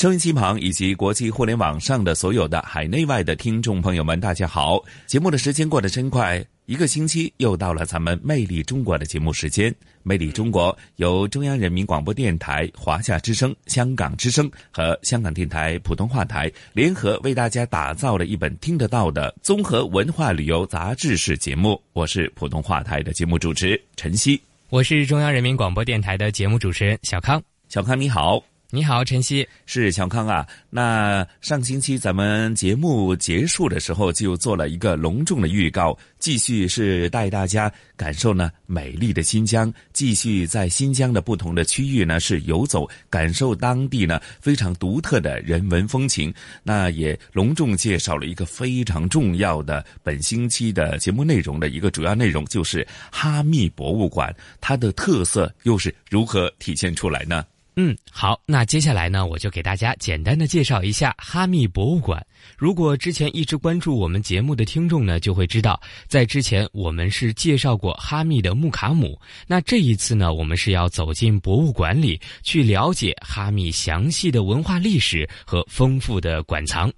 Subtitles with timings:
[0.00, 4.82] 收音机旁以及国际互联网上的所有的海内外的听众朋友们，大家好！
[5.04, 9.70] 节目的时间过得真快，一个星期又到了咱们《魅力中国》的节目时间。
[10.02, 21.78] 《魅力中国》由中央人民广播电台、华夏之声、香港之声和香港电台普通话台联合为大家打造了一本听得到的综合文化旅游杂志式节目。
[21.92, 27.42] 我是普通话台的节目主持陈曦，我是中央人民广播电台的节目主持人小康。
[27.68, 28.42] 小康你好。
[28.72, 30.46] 你好，晨曦，是小康啊。
[30.70, 46.32] 那上星期咱们节目结束的时候就做了一个隆重的预告，继续是带大家感受呢美丽的新疆，继续在新疆的不同的区域呢是游走，感受当地呢非常独特的人文风情。
[46.62, 57.44] 那也隆重介绍了一个非常重要的本星期的节目内容的一个主要内容，就是哈密博物馆，它的特色又是如何体现出来呢？
[57.82, 62.22] 嗯，好，那接下来呢，我就给大家简单的介绍一下哈密博物馆。
[62.58, 69.18] 如果之前一直关注我们节目的听众呢，就会知道，在之前我们是介绍过哈密的木卡姆。
[69.46, 76.92] 那这一次呢，我们是要走进博物馆里去了解哈密详细的文化历史和丰富的馆藏。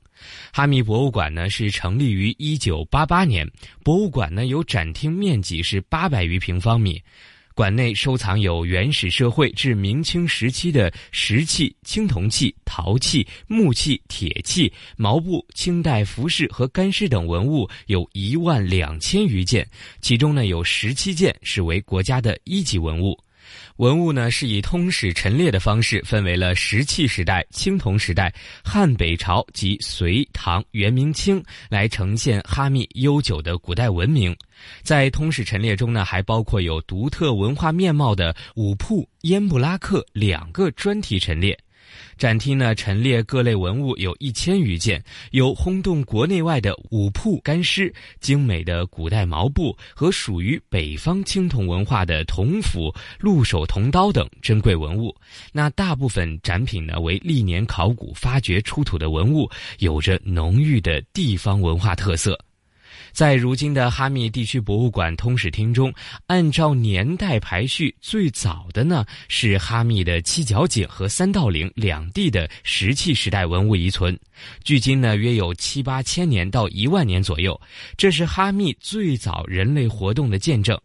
[0.53, 3.48] 哈密博物馆呢是成立于一九八八年，
[3.84, 7.00] 博物馆呢有展厅面积是八百余平方米。
[7.55, 19.69] 馆内收藏有原始社会至明清时期的石器、青铜器、陶器、木器、铁器、毛布、清代服饰和干尸等文物有一万两千余件，
[20.00, 23.19] 其中呢有十七件是为国家的一级文物。
[23.76, 28.32] 文物呢是以通史陈列的方式分为了石器时代、青铜时代、
[28.62, 34.36] 汉北朝及隋唐元明清来呈现哈密悠久的古代文明。
[34.82, 41.58] 在通史陈列中呢，还包括有独特文化面貌的五铺、烟布拉克两个专题陈列。
[42.22, 45.03] 展厅呢陈列各类文物有一千余件，
[45.33, 55.12] 有轰动国内外的五铺干尸、精美的古代毛布和属于北方青铜文化的铜斧、鹿首铜刀等珍贵文物。
[55.50, 59.50] 那大部分展品呢为历年考古发掘出土的文物，
[59.81, 62.38] 有着浓郁的地方文化特色。
[63.12, 65.93] 在如今的哈密地区博物馆通史厅中，
[66.27, 74.19] 按照年代排序，最早的呢是哈密的七角井和三道岭两地的石器时代文物遗存，
[74.65, 77.61] 距今呢约有七八千年到一万年左右，
[77.97, 80.79] 这是哈密最早人类活动的见证。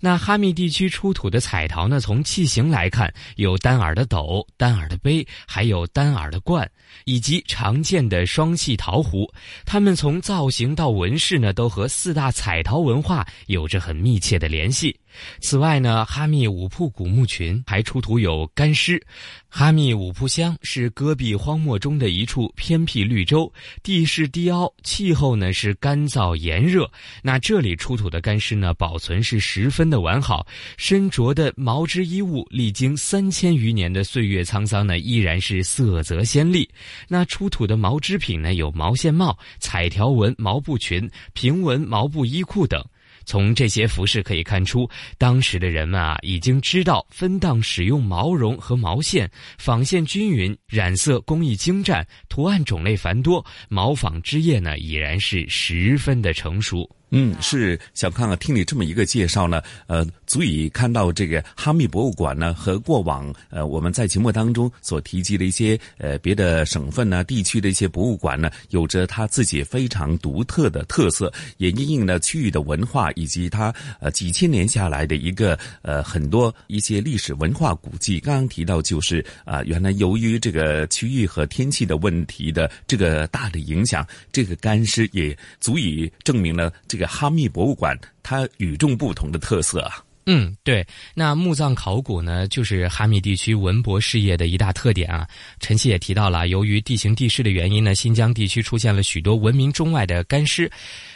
[0.00, 2.00] 那哈密地区出土的彩陶呢？
[2.00, 6.68] 从器形来看，有单耳的斗、单耳的杯，还有单耳的罐，
[7.04, 9.32] 以及常见的双系陶壶。
[9.64, 14.98] 它们从造型到纹饰呢，都和四大彩陶文化有着很密切的联系。
[15.40, 19.02] 此外呢，哈密五铺古墓群还出土有干尸。
[19.48, 23.52] 哈密五铺乡是戈壁荒漠中的一处偏僻绿洲，
[23.82, 26.90] 地势低凹，气候呢是干燥炎热。
[27.22, 30.46] 那这里出土的干尸呢，保存是十分的完好，
[30.78, 36.66] 身着的毛织衣物，历经三千余年的岁月沧桑呢，依然是色泽鲜丽。
[37.06, 42.82] 那出土的毛织品呢，有毛线帽、彩条纹毛布裙、平纹毛布衣裤等。
[43.24, 44.88] 从这些服饰可以看出，
[45.18, 56.88] 当时的人们啊，已经知道分档使用毛绒和毛线，纺线均匀，染色工艺精湛，图案种类繁多，毛纺织业呢已然是十分的成熟。
[57.14, 78.18] 嗯，是小康啊，听你这么一个介绍呢，呃，足以看到这个哈密博物馆呢和过往呃我们在节目当中所提及的一些呃别的省份呢地区的一些博物馆呢，有着它自己非常独特的特色，也因应了区域的文化以及它呃几千年下来的一个呃很多一些历史文化古迹。
[78.20, 84.02] 刚刚提到就是啊，原来由于这个区域和天气的问题的这个大的影响，
[84.32, 87.01] 这个干尸也足以证明了这个。
[87.06, 90.04] 哈密博物馆它与众不同的特色啊。
[90.26, 90.86] 嗯，对。
[91.14, 95.26] 那墓葬考古呢，就是哈密地区文博事业的一大特点啊。
[95.58, 100.70] 陈曦也提到了，由于地形地势的原因呢，新疆地区出现了许多闻名中外的干尸。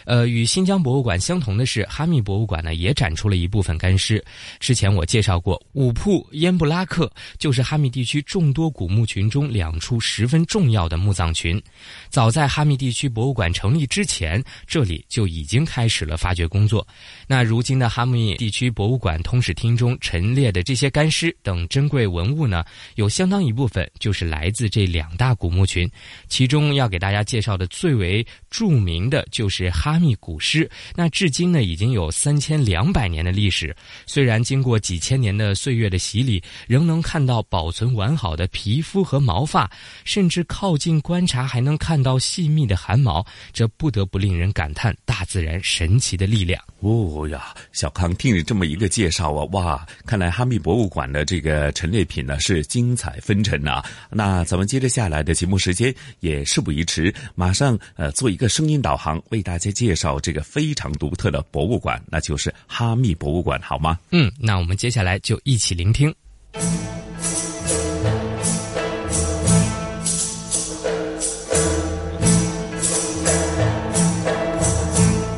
[0.04, 4.24] 呃，与新疆博物馆相同的是，哈密博物馆呢也展出了一部分干尸。
[4.60, 11.60] 之前我介绍过，五铺烟布拉克就是哈密地区众多古墓群中两处十分重要的墓葬群。
[12.08, 16.86] 早在哈密地区博物馆成立之前，这里就已经开始了发掘工作。
[17.26, 22.64] 那如今的哈密地区博物馆通史厅中陈列的这些干尸等珍贵文物呢，
[22.94, 25.90] 有相当一部分就是来自这两大古墓群。
[26.28, 29.96] 其中要给大家介绍的最为著名的就是哈。
[29.96, 33.74] 密古尸，那至今呢已经有三千两百年的历史。
[34.06, 39.68] 虽然经过几千年的岁月的洗礼，仍能看到保存完好的皮肤和毛发，
[40.04, 46.62] 甚至靠近观察还能看到细密的汗毛，这不得不令人感叹大自然神奇的力量。
[46.80, 53.82] 哦呀，小康听你这么一个介绍啊，哇，看来哈密博物馆的这个陈列品呢是精彩纷呈呐。
[54.08, 59.96] 那咱们接着下来的节目时间也事不宜迟，马上呃做一个声音导航，为大家介。
[59.96, 63.98] 绍这个非常独特的博物馆，那就是哈密博物馆，好吗？
[64.10, 66.14] 嗯，那我们接下来就一起聆听。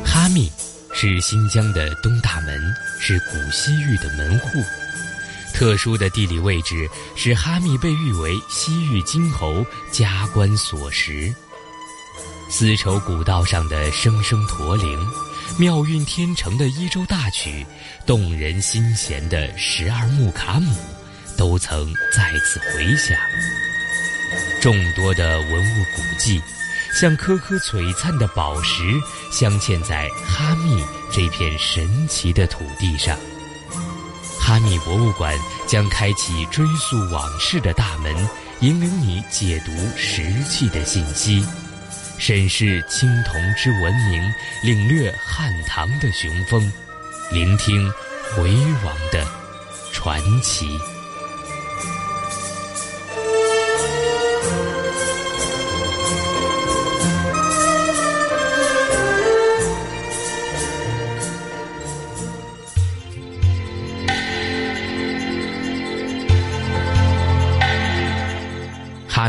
[0.03, 0.51] 哈密
[0.91, 2.61] 是新疆的东大门，
[3.09, 4.63] 是古西域的门户。
[5.51, 11.33] 特殊的地理位置使哈密被誉为西域金侯加官所食。
[12.51, 15.11] 丝绸古道上的声声驼铃，
[15.57, 17.65] 妙韵天成的伊州大曲，
[18.05, 20.71] 动人心弦的十二木卡姆，
[21.35, 23.17] 都曾在此回响。
[24.61, 26.39] 众多的文物古迹，
[26.93, 28.83] 像颗颗璀璨的宝石，
[29.31, 33.17] 镶嵌在哈密这片神奇的土地上。
[34.39, 38.15] 哈密博物馆将开启追溯往事的大门，
[38.61, 41.45] 引领你解读石器的信息。
[42.17, 44.33] 审视青铜之文明，
[44.63, 46.71] 领略汉唐的雄风，
[47.31, 47.89] 聆听
[48.35, 48.51] 回
[48.83, 49.25] 王的
[49.93, 50.67] 传奇。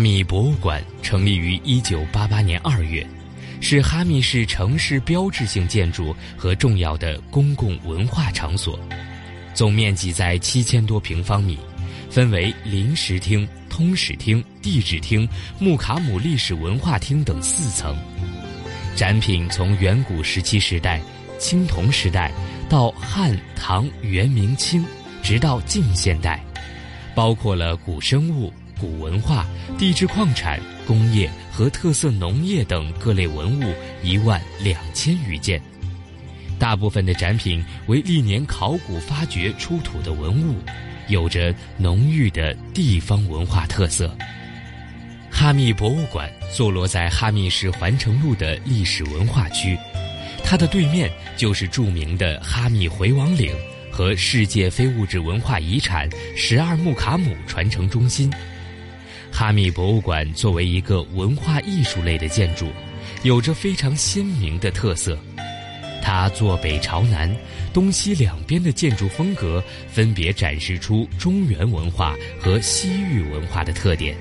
[0.00, 3.06] 哈密博物馆成立于一九八八年二月，
[3.60, 8.80] 是哈密市城市标志性建筑和重要的公共文化场所，
[9.52, 11.58] 总面积在七千多平方米，
[12.08, 17.94] 分为临时厅、通史厅、地质厅、木卡姆历史文化厅等四层。
[18.96, 20.98] 展品从远古时期时代、
[21.38, 22.32] 青铜时代
[22.70, 24.82] 到汉、唐、元、明、清，
[25.22, 26.42] 直到近现代，
[27.14, 28.50] 包括了古生物。
[28.80, 29.46] 古文化、
[29.78, 35.60] 地质矿产、工业和特色农业等各类文物一万两千余件，
[36.58, 40.56] 大部分的展品为历年考古发掘出土的文物，
[41.08, 44.16] 有着浓郁的地方文化特色。
[45.30, 49.78] 哈密博物馆坐落在哈密市环城路的历史文化区，
[50.44, 53.54] 它的对面就是著名的哈密回王岭
[53.90, 58.30] 和世界非物质文化遗产十二木卡姆传承中心。
[59.32, 62.70] 哈密博物馆作为一个文化艺术类的建筑，
[63.22, 65.18] 有着非常鲜明的特色。
[66.02, 67.34] 它坐北朝南，
[67.72, 74.16] 东西两边的建筑风格分别展示出中原文化和西域文化的特点。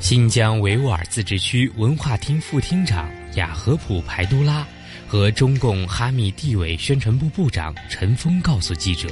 [0.00, 4.66] 新疆维吾尔自治区文化厅副厅长雅合普排都拉
[5.06, 9.08] 和中共哈密地委宣传部部长陈峰告诉记者。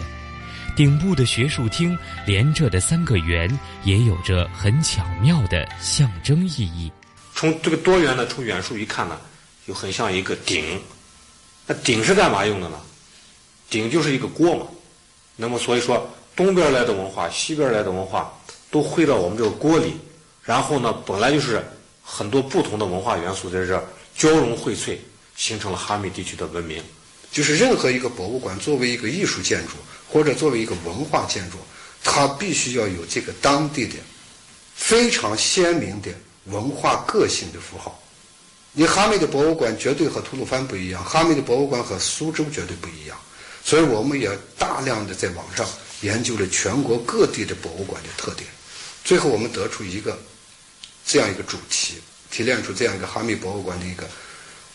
[0.74, 6.90] 顶部的学术厅连着的三个圆，也有着很巧妙的象征意义。
[7.34, 9.18] 从这个多元呢，从远处一看呢，
[9.66, 10.80] 就很像一个鼎。
[11.66, 12.78] 那鼎是干嘛用的呢？
[13.68, 14.66] 鼎就是一个锅嘛。
[15.36, 18.32] 那么所以说，东边来的文化，西边来的文化，
[18.70, 19.94] 都汇到我们这个锅里。
[20.42, 21.64] 然后呢，本来就是
[22.02, 24.96] 很多不同的文化元素在这交融荟萃，
[25.36, 26.82] 形成了哈密地区的文明。
[27.32, 29.72] 就是任何一个博物馆作为一个艺术建筑。
[30.12, 31.56] 或者作为一个文化建筑，
[32.04, 33.94] 它必须要有这个当地的
[34.74, 36.10] 非常鲜明的
[36.44, 37.98] 文化个性的符号。
[38.72, 43.16] 你哈密的博物馆绝对和吐鲁番不一样，哈密的博物馆和苏州绝对不一样。
[43.64, 45.66] 所以我们也大量的在网上
[46.02, 48.46] 研究了全国各地的博物馆的特点，
[49.02, 50.20] 最后我们得出一个
[51.06, 51.94] 这样一个主题，
[52.30, 54.06] 提炼出这样一个哈密博物馆的一个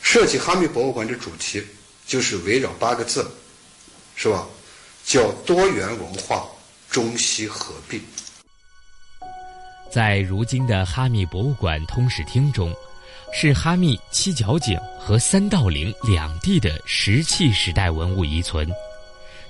[0.02, 0.40] 设计。
[0.40, 1.62] 哈密博物馆的主题
[2.08, 3.30] 就是围绕八个字，
[4.16, 4.48] 是吧？
[5.04, 6.46] 叫多元文化
[6.90, 8.02] 中西合璧。
[9.92, 12.74] 在如今的哈密博物馆通史厅中，
[13.34, 18.70] 是哈密七角井和三道岭两地的石器时代文物遗存，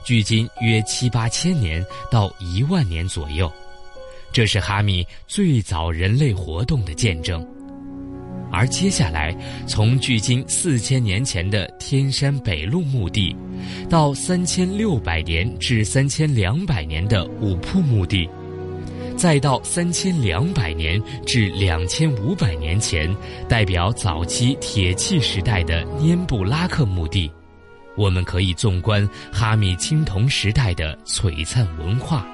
[0.04, 3.52] 距今约七八千年到一万年左右。
[4.32, 7.44] 这是哈密最早人类活动的见证。
[8.52, 9.36] 而接下来，
[9.68, 13.36] 从距今四千年前的天山北麓墓地，
[13.90, 18.28] 到三千六百年至三千两百年的五铺墓地，
[19.16, 23.14] 再到三千两百年至两千五百年前
[23.50, 27.32] 代表早期铁器时代的拈布拉克墓地，
[27.96, 32.26] 我们可以纵观哈密青铜时代的璀璨文化。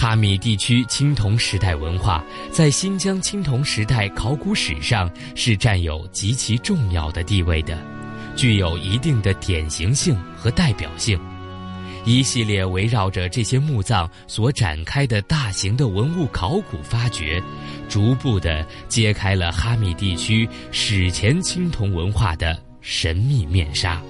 [0.00, 7.76] 哈密地区青铜时代文化在新疆青铜时代考古史上是占有极其重要的地位的，
[8.36, 11.18] 具有一定的典型性和代表性。
[12.04, 17.42] 一系列围绕着这些墓葬所展开的大型的文物考古发掘，
[17.88, 24.00] 逐步的揭开了哈密地区史前青铜文化的神秘面纱。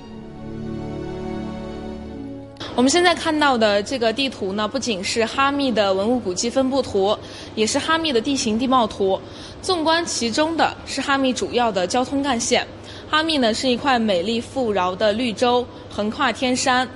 [2.74, 7.16] 我们现在看到的这个地图呢，不仅是哈密的文物古迹分布图，
[7.54, 9.20] 也是哈密的地形地貌图。
[9.60, 12.66] 纵观其中的是哈密主要的交通干线。
[13.10, 16.88] 哈密呢是一块美丽富饶的绿洲，横跨天山。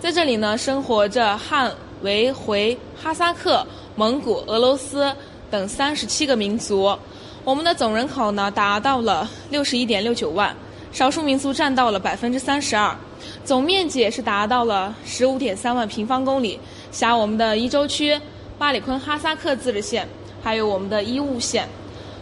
[0.00, 1.72] 在这里呢，生活着汉、
[2.02, 5.14] 维、回、哈萨克、蒙古、俄罗斯
[5.50, 6.96] 等三十七个民族。
[7.44, 10.54] 我们的总人口呢达到了六十一点六九万，
[10.90, 12.96] 少数民族占到了百分之三十二。
[13.44, 16.58] 总面积也是达到了十五点三万平方公里，
[16.90, 18.18] 辖我们的伊州区、
[18.58, 20.06] 巴里坤哈萨克自治县，
[20.42, 21.68] 还有我们的伊吾县。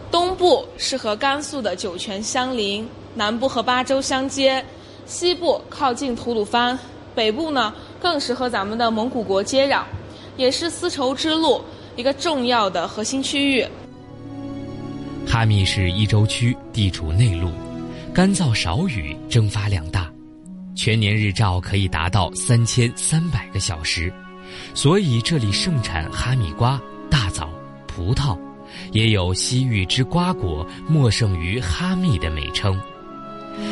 [0.09, 4.63] 东部是和甘肃的酒泉相邻，南部和巴州相接，
[5.05, 6.77] 西部靠近吐鲁番，
[7.13, 9.81] 北部呢更是和咱们的蒙古国接壤，
[10.37, 11.61] 也是丝绸之路
[11.97, 13.65] 一个重要的核心区域。
[15.27, 17.49] 哈密是伊州区，地处内陆，
[18.13, 20.09] 干燥少雨，蒸发量大。
[20.77, 24.13] 全年日照可以达到三千三百个小时，
[24.75, 26.79] 所以这里盛产哈密瓜、
[27.09, 27.49] 大枣、
[27.87, 28.37] 葡萄，
[28.91, 32.79] 也有“西域之瓜果，莫胜于哈密”的美称。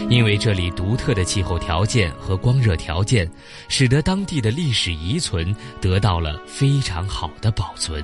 [0.10, 3.30] 因为这里独特的气候条件和光热条件，
[3.68, 8.04] 使得当地的历史遗存得到了非常好的保存。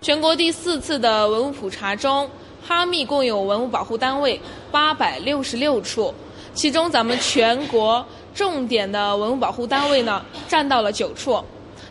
[0.00, 2.28] 全国第四次的文物普查中，
[2.60, 4.40] 哈密共有文物保护单位
[4.72, 6.12] 八百六十六处。
[6.56, 11.38] 其中，咱们全国重点的文物保护单位呢，占到了九处。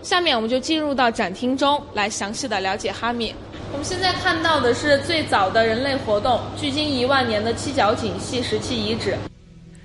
[0.02, 3.32] 下面我们就进入到展厅中来详细的了解哈密。
[3.72, 9.16] 我们现在看到的是最早的人类活动，距今一万年的七角井细石器遗址。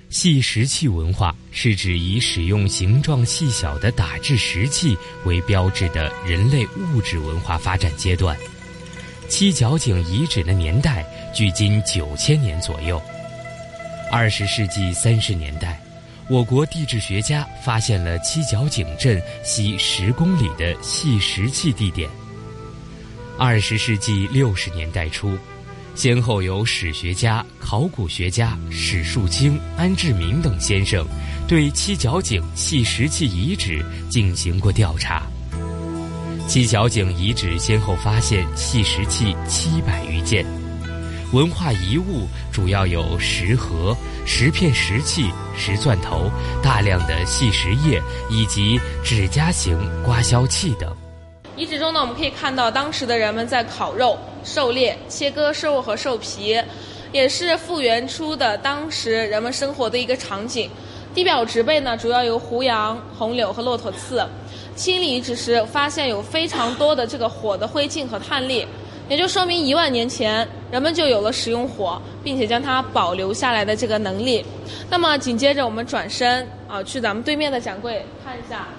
[0.09, 8.35] 细石器文化是指以使用形状细小的打制石器为标志的人类物质文化发展阶段。
[9.29, 12.99] 七角井遗址的年代距今九千年左右。
[14.11, 15.79] 二十世纪三十年代，
[16.29, 22.09] 我国地质学家发现了七角井镇西十公里的细石器地点。
[23.39, 25.37] 二十世纪六十年代初，
[25.95, 31.07] 先后有史学家、考古学家史树清、安志明等先生
[31.47, 35.23] 对七角井细石器遗址进行过调查。
[36.49, 40.45] 七角井遗址先后发现细石器七百余件。
[41.33, 43.95] 文化遗物主要有石盒、
[44.25, 46.29] 石片、石器、石钻头、
[46.61, 50.93] 大量的细石叶以及指甲型刮削器等。
[51.55, 56.61] 遗址中呢，我们可以看到当时的人们在烤肉、狩猎、切割兽和兽皮，
[57.13, 60.69] 也是复原出的当时人们生活的一个场景。
[61.13, 64.25] 地表植被呢，主要由胡杨、红柳和骆驼刺。
[64.75, 68.67] 清理遗址时，发现有非常多的这个火的灰烬和碳粒。
[69.11, 74.41] 也就说明一万年前人们就有了使用火，并且将它保留下来的这个能力。
[74.89, 78.69] 那么紧接着我们转身啊，去咱们对面的展柜看一下，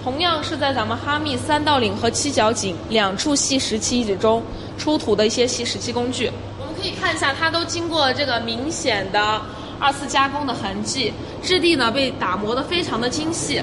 [0.00, 4.40] 同样是在咱们哈密三道岭和七角井两处细石器遗址中
[4.78, 6.30] 出土的一些细石器工具。
[6.60, 9.42] 我们可以看一下，它都经过这个明显的
[9.80, 11.12] 二次加工的痕迹，
[11.42, 13.60] 质地呢被打磨得非常的精细。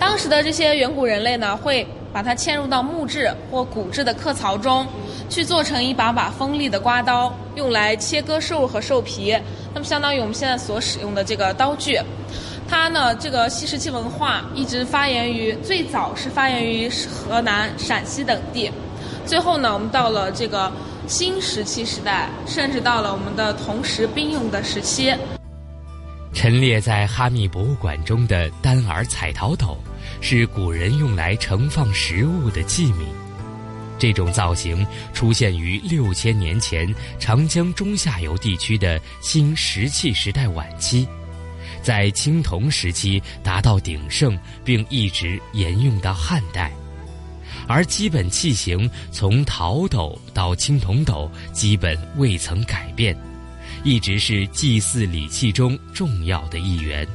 [0.00, 4.84] 当时的这些远古人类呢，会把它嵌入到木质或骨质的刻槽中。
[5.30, 9.34] 去做成一把把锋利的刮刀，用来切割兽和兽皮。
[9.72, 11.98] 那么，相当于我们现在所使用的这个刀具。
[12.68, 18.70] 它呢，这个细石器文化一直发源于最早是发源于河南、陕西等地。
[19.24, 20.70] 最后呢，我们到了这个
[21.06, 25.14] 新石器时代，甚至到了我们的铜石并用的时期。
[26.32, 29.76] 陈列在哈密博物馆中的单耳彩陶斗，
[30.20, 33.04] 是古人用来盛放食物的器皿。
[34.00, 41.06] 这种造型出现于六千年前长江中下游地区的新石器时代晚期，
[41.82, 46.72] 在青铜时期达到鼎盛，并一直沿用到汉代。
[47.68, 53.16] 而基本器型从陶斗到青铜斗基本未曾改变。
[53.84, 57.06] 一直是祭祀礼器中重要的一员。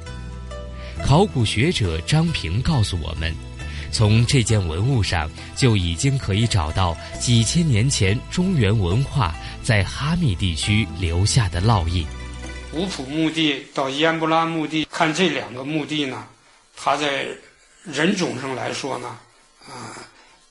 [1.03, 3.31] 考古学者张平告诉我们，
[3.95, 9.33] 从这件文物上就已经可以找到几千年前中原文化
[9.63, 12.05] 在哈密地区留下的烙印。
[12.73, 16.27] 五普墓地到烟布拉墓地，看这两个墓地呢，
[16.75, 17.25] 它在
[17.85, 19.17] 人种上来说呢，
[19.65, 19.95] 啊，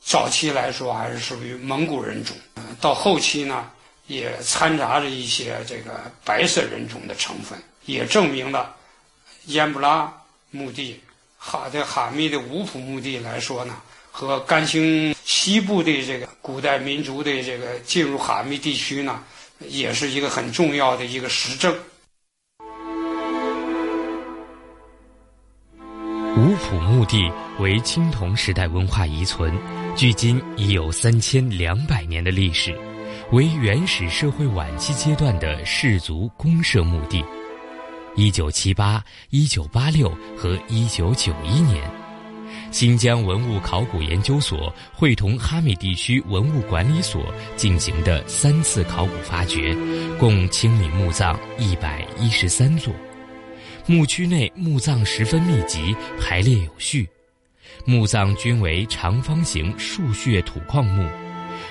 [0.01, 2.35] 早期来说还是属于蒙古人种，
[2.81, 3.69] 到后期呢。
[4.07, 8.77] 也掺杂着一些这个白色人种的成分，也证明了
[9.47, 10.13] 烟布拉
[10.51, 11.01] 墓地
[11.47, 13.77] 哈在哈密的五普墓地来说呢，
[14.11, 19.23] 和甘兴西部的这个古代民族的这个进入哈密地区呢，
[19.69, 21.77] 也是一个很重要的一个实证。
[26.35, 29.55] 五普墓地为青铜时代文化遗存，
[29.95, 32.75] 距今已有三千两百年的历史。
[33.33, 37.23] 为原始社会晚期阶段的氏族公社墓地，
[38.16, 41.83] 一九七八、一九八六和一九九一年，
[42.71, 49.76] 新疆文物考古研究所会同哈密地区文物管理所进行的三次考古发掘，
[50.16, 52.94] 共清理墓葬一百一十三座。
[53.85, 57.09] 墓区内墓葬十分密集，排列有序，
[57.85, 61.04] 墓葬均为长方形竖穴土矿墓。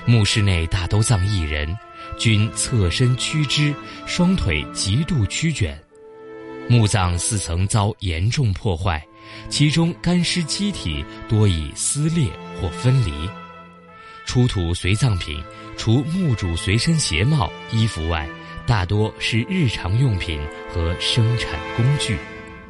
[0.05, 1.73] 墓室内大都葬一人，
[2.19, 3.73] 均侧身屈肢，
[4.05, 5.81] 双腿极度曲卷。
[6.69, 9.05] 墓葬四层遭严重破坏，
[9.49, 12.27] 其中干尸机体多已撕裂
[12.59, 13.11] 或分离。
[14.25, 15.43] 出土随葬品，
[15.77, 18.27] 除墓主随身鞋帽、衣服外，
[18.65, 20.39] 大多是日常用品
[20.73, 22.17] 和生产工具。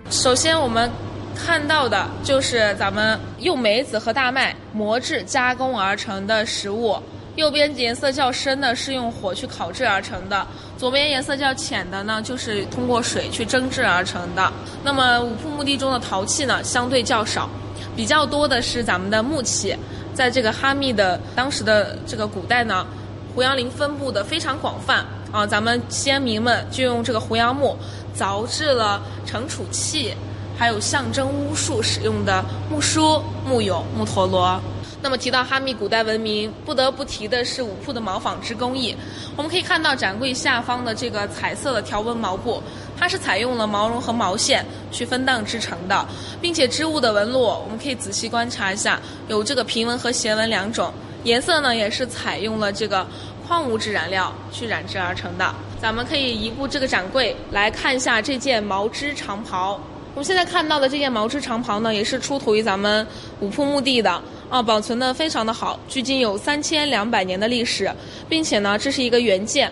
[0.10, 0.90] 首先，我们
[1.36, 6.98] 看到的就是咱们用梅子和大麦磨制加工而成的食物。
[7.36, 10.46] 右边颜色较深的是用火去烤制而成的，
[10.84, 14.52] 左边颜色较浅的呢，就是通过水去蒸制而成的。
[14.84, 17.50] 那么五铺墓地中的陶器呢，相对较少，
[17.96, 19.74] 比较多的是咱们的木器。
[20.14, 22.86] 在这个哈密的当时的这个古代呢，
[23.34, 27.78] 胡杨林分布的非常广泛啊，咱们先民们就用这个胡杨木
[28.14, 30.14] 凿制了盛储器，
[30.58, 34.60] 还有象征巫术使用的木梳、木俑、木陀螺。
[35.04, 38.96] 那么提到哈密古代文明，不得不提的是五铺的毛纺织工艺。
[39.36, 42.64] 我们可以看到展柜下方的这个彩色的条纹毛布，
[42.98, 46.08] 它是采用了毛绒和毛线去分档织成的，
[46.40, 50.94] 并且织物的纹路我们可以仔细观察一下，有这个平纹和斜纹两种。
[51.26, 53.06] 颜色呢也是采用了这个
[53.46, 55.54] 矿物质染料去染制而成的。
[55.82, 59.78] 咱们可以移步这个展柜来看一下这件毛织长袍。
[60.16, 63.06] 我们现在看到的这件毛织长袍呢，也是出土于咱们
[63.42, 64.22] 五铺墓地的。
[64.54, 67.92] 啊，保存的非常的好，距今有三千两百年的历史，
[68.30, 69.72] 并且呢，这是一个原件。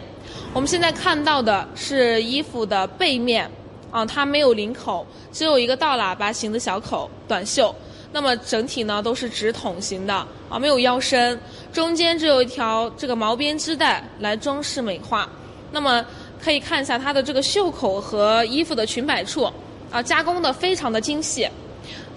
[0.56, 3.48] 我们现在看到的是衣服的背面，
[3.92, 7.72] 啊，它没有领口，只有一个倒喇叭形的小口，短袖。
[8.12, 10.16] 那么整体呢都是直筒型的，
[10.50, 11.40] 啊，没有腰身，
[11.72, 15.30] 中间只有一条这个毛边织带来装饰美化。
[15.72, 16.04] 那么
[16.44, 19.48] 可以看一下它的这个袖口和衣服的裙摆处，
[19.92, 21.48] 啊，加工的非常的精细，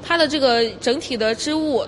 [0.03, 1.85] 它的这个整体的织物。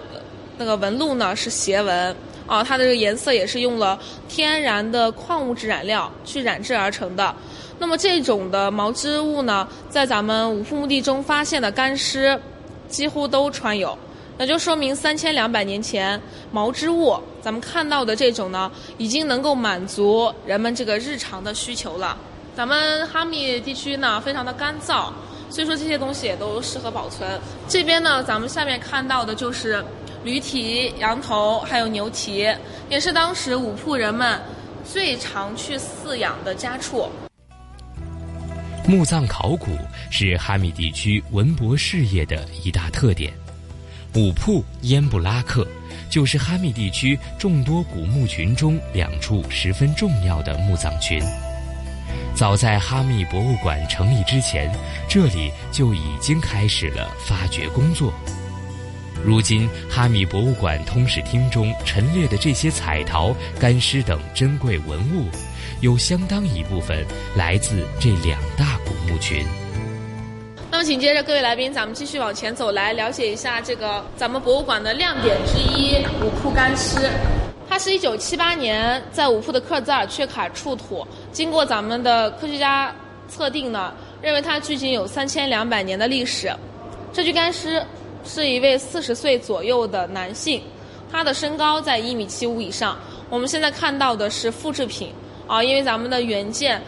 [0.59, 2.17] 那个纹路呢是斜纹
[2.47, 7.35] 啊，它的这个颜色也是用了天然的矿物质染料去染制而成的。
[7.79, 12.41] 那么这种的毛织物呢，在咱们五铺墓地中发现的干尸
[12.89, 13.99] 几乎都穿有，
[14.39, 16.19] 那就说明三千两百年前
[16.51, 22.17] 毛织物，咱们看到的这种呢，已经能够满足人们这个日常的需求了。
[22.57, 25.11] 咱们哈密地区呢非常的干燥，
[25.51, 27.29] 所以说这些东西也都适合保存。
[27.69, 29.85] 这边呢，咱们下面看到的就是。
[30.27, 32.53] 驴蹄、羊头还有牛蹄，
[32.91, 34.43] 也是当时五铺人们
[34.85, 37.09] 最常去饲养的家畜。
[38.89, 39.69] 墓葬考古
[40.11, 43.33] 是哈密地区文博事业的一大特点。
[44.17, 45.65] 五铺烟布拉克
[46.11, 51.23] 就是哈密地区众多古墓群中两处十分重要的墓葬群。
[52.35, 54.75] 早在哈密博物馆成立之前，
[55.09, 58.13] 这里就已经开始了发掘工作。
[59.25, 65.27] 如今，哈密博物馆通史厅中陈列的这些彩陶、干尸等珍贵文物，
[65.81, 69.45] 有相当一部分来自这两大古墓群。
[70.71, 77.11] 那么紧接着，各位来宾，咱们继续往前走，来了解一下这个咱们博物馆的亮点之一——五铺干尸。
[77.69, 82.95] 它是一九七八年在五铺的克孜尔阙卡出土，经过咱们的科学家
[83.29, 86.53] 测定呢，认为它距今有三千两百年的历史。
[87.13, 87.83] 这具干尸
[88.27, 90.61] 是一位四十岁左右的男性，
[91.11, 92.99] 他的身高在一米七五以上。
[93.31, 95.13] 我们现在看到的是复制品
[95.47, 96.83] 啊，因为咱们的原件。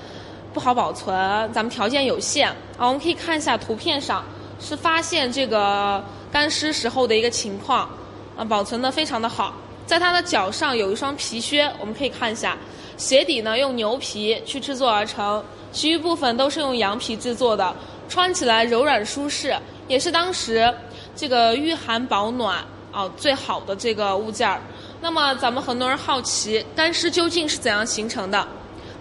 [0.54, 1.14] 不好保存，
[1.52, 2.86] 咱们条件有限啊。
[2.86, 4.24] 我们可以看一下图片上，
[4.58, 7.88] 是发现这个干尸时候的一个情况，
[8.36, 9.54] 啊，保存的非常的好。
[9.86, 12.56] 在他的脚上有一双皮靴，我们可以看一下，
[12.96, 17.76] 鞋底呢用牛皮去制作而成，其余部分都是用羊皮制作的，
[18.08, 19.54] 穿起来柔软舒适，
[19.86, 20.74] 也是当时
[21.18, 24.60] 这个御寒保暖啊最好的这个物件儿。
[25.00, 28.46] 那么咱们很多人好奇，干尸究竟是怎样形成的？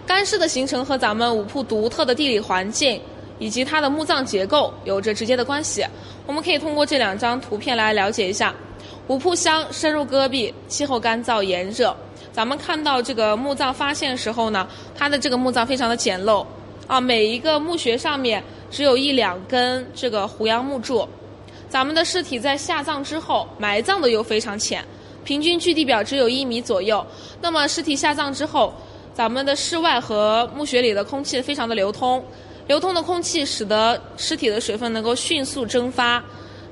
[0.04, 3.00] 干尸的形成和咱们五铺独特的地理环境
[3.38, 5.86] 以及它的墓葬结构有着直接的关系。
[6.26, 8.52] 我们可以通过这两张图片来了解一下。
[9.06, 11.96] 五铺乡深入戈壁，气候干燥炎热。
[12.32, 16.44] 咱们看到这个墓葬发现时候呢，它的这个墓葬非常的简陋
[16.88, 21.08] 啊，每一个墓穴上面只有一两根这个胡杨木柱。
[21.68, 24.84] 咱们的尸体在下葬之后埋葬的又非常浅，
[25.24, 27.06] 平均距地表只有一米左右。
[27.40, 28.72] 那么尸体下葬之后。
[29.14, 32.24] 咱们的室外和墓穴里的空气非常的流通，
[32.68, 36.22] 流通的空气使得尸体的水分能够迅速蒸发，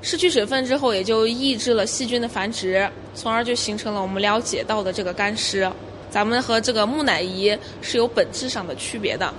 [0.01, 5.69] 失去水分之后也就抑制了细菌的繁殖，从而就形成了我们了解到的这个干尸。
[6.09, 9.33] 咱们和这个木乃伊是有本质上的区别的。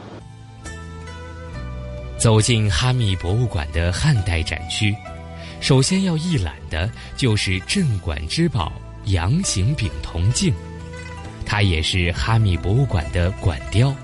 [2.18, 4.94] 走进哈密博物馆的汉代展区，
[5.60, 8.72] 首先要一览的就是镇馆之宝
[9.06, 10.52] 羊形柄铜镜。
[11.44, 13.94] 它也是哈密博物馆的馆雕。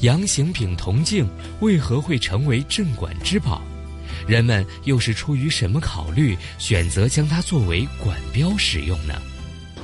[0.00, 1.28] 羊形柄铜镜
[1.60, 3.60] 为何会成为镇馆之宝？
[4.26, 9.20] 人们又是出于什么考虑选择将它作为馆标使用呢？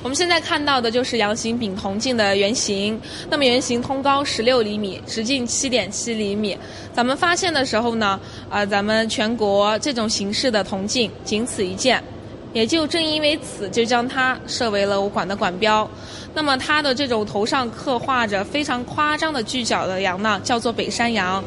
[0.04, 3.00] 我们现在看到的就是羊形柄铜镜的原型。
[3.30, 6.54] 那么原型通高十六厘米，直径七点七厘米。
[6.92, 12.04] 咱们发现的时候呢，啊，咱们全国这种形式的铜镜仅此一件。
[12.52, 15.88] 也就正因为此，就将它设为了武馆的馆标。
[16.34, 21.42] 那么它的这种头上刻画着非常夸张的巨角的羊呢，叫做北山羊。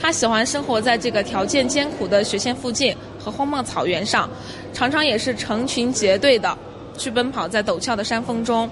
[0.00, 4.30] 它喜欢生活在这个条件艰苦的雪线附近和荒漠草原上，
[4.72, 6.56] 常常也是成群结队的。
[6.98, 8.68] 去奔跑在陡峭的山峰中，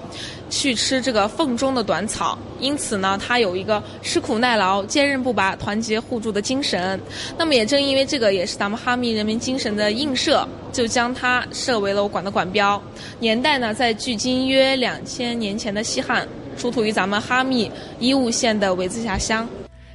[0.51, 7.01] 去吃这个缝中的短草，因此呢，它有一个吃苦耐劳、坚韧不拔、团结互助的精神。
[7.39, 12.83] 那么也正因为这个，也是咱们哈密人民精神的映射，就将它设为了我馆的馆标。
[13.21, 16.27] 年代呢，在距今约两千年前的西汉，
[16.59, 19.49] 出土于咱们哈密伊吾县的维子峡乡。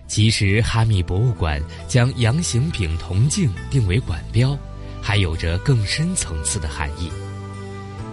[0.07, 4.57] 其实，哈密博物馆将羊形柄铜镜定为馆标，
[5.01, 7.09] 还有着更深层次的含义。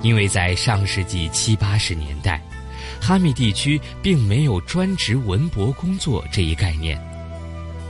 [0.03, 2.41] 因为在上世纪七八十年代，
[3.01, 6.99] 哈密地区并没有专职文博工作这一概念。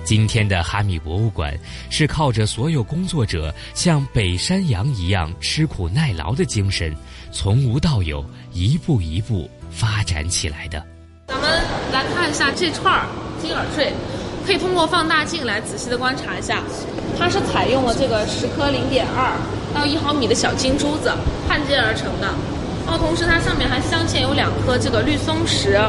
[0.04, 1.54] 今天的哈密博物馆
[1.90, 6.96] 是靠着所有工作者像北山羊一样吃苦耐劳的精神，
[7.30, 10.82] 从无到有，一步一步发展起来的。
[11.26, 13.06] 咱们来看一下这串儿
[13.42, 13.92] 金耳坠。
[14.46, 16.62] 可以通过放大镜来仔细的观察一下，
[17.18, 19.36] 它是采用了这个十颗零点二
[19.74, 21.12] 到一毫米的小金珠子
[21.48, 22.26] 焊接而成的，
[22.84, 25.80] 然后同时它上面还镶嵌有两颗这个绿松石，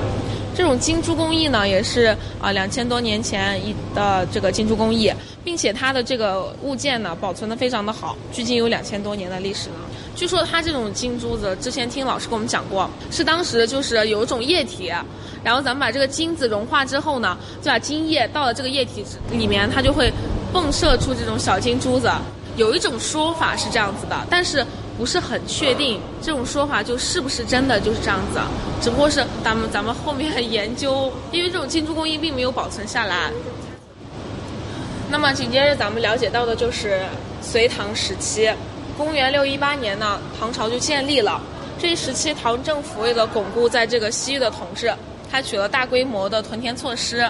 [0.56, 5.12] 这种金珠工艺呢也是啊两千多年前一的这个金珠工艺，
[5.44, 9.76] 并且它的这个物件呢保存的非常的好，距今有两千多年的历史了。
[10.16, 14.92] 据说它这种金珠子，之前听老师跟我们讲过，是当时就是有一种液体。
[15.42, 20.12] 然后咱们把这个金子融化之后呢，就把金液倒到这个液体里面，它就会
[20.54, 22.12] 迸射出这种小金珠子。
[22.56, 24.66] 有一种说法是这样子的，但是
[24.98, 26.00] 不是很确定。
[26.22, 28.40] 这种说法就是不是真的就是这样子，
[28.82, 33.32] 只不过是咱们咱们后面研究，因为这种金珠工艺并没有保存下来。
[35.10, 37.02] 那么紧接着咱们了解到的就是
[37.42, 38.52] 隋唐时期，
[38.98, 41.42] 公元六一八年呢，唐朝就建立了。
[41.80, 44.94] 这一时期，唐政府为了巩固在这个西域的统治。
[45.32, 47.24] 采取了大规模的屯田措施，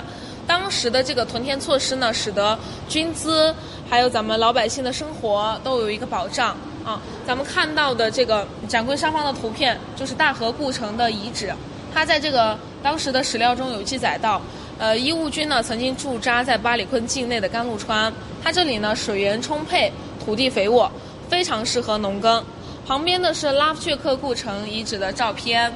[0.49, 2.57] 当时的这个屯田措施呢，使得
[2.87, 3.53] 军资
[3.87, 6.99] 还有咱们老百姓的生活都有一个保障啊。
[7.27, 11.53] 咱们看到的这个展柜上方的图片，就是大河故城的遗址。
[11.93, 14.41] 它在这个当时的史料中有记载到，
[14.79, 18.11] 呃，义务军呢曾经驻扎在巴里坤境内的甘露川，
[18.43, 19.91] 它这里呢水源充沛，
[20.25, 20.91] 土地肥沃，
[21.29, 22.43] 非常适合农耕。
[22.87, 25.71] 旁边的是拉夫却克故城遗址的照片。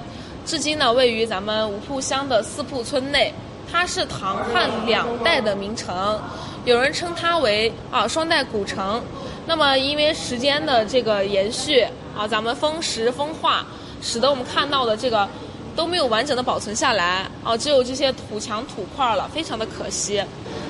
[0.48, 3.32] 至今呢，位于咱们五铺乡的四铺村内，
[3.74, 6.22] 它是唐汉两代的名城，
[6.64, 9.02] 有人称它为啊双代古城。
[9.48, 11.84] 那么因为时间的这个延续
[12.16, 13.66] 啊，咱们风蚀风化，
[14.00, 15.28] 使得我们看到的这个
[15.76, 20.24] 都没有完整的保存下来啊，只有这些土墙土块了，非常的可惜。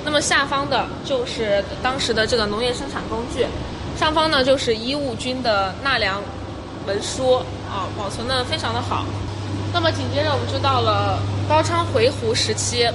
[0.05, 3.45] 那么下方的就是当时的这个农业生产工具，
[3.99, 6.23] 上方呢就是医务军的纳粮
[6.87, 7.35] 文书
[7.69, 9.03] 啊，保存的非常的好。
[9.73, 12.87] 那么紧接着我们就到了高昌回鹘时期，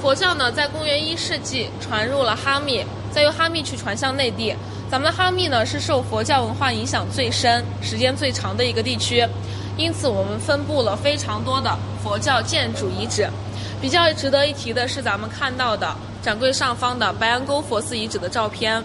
[0.00, 4.54] 佛教呢在公元一世纪传入了哈密，再由哈密去传向内地。
[4.88, 9.26] 咱们的哈密呢是受佛教文化影响最深、时间最长的一个地区，
[9.76, 13.28] 因此我们分布了非常多的佛教建筑遗址。
[13.80, 18.82] 比较值得一提的是，咱们看到的展柜上方的白羊沟佛寺遗址的照片。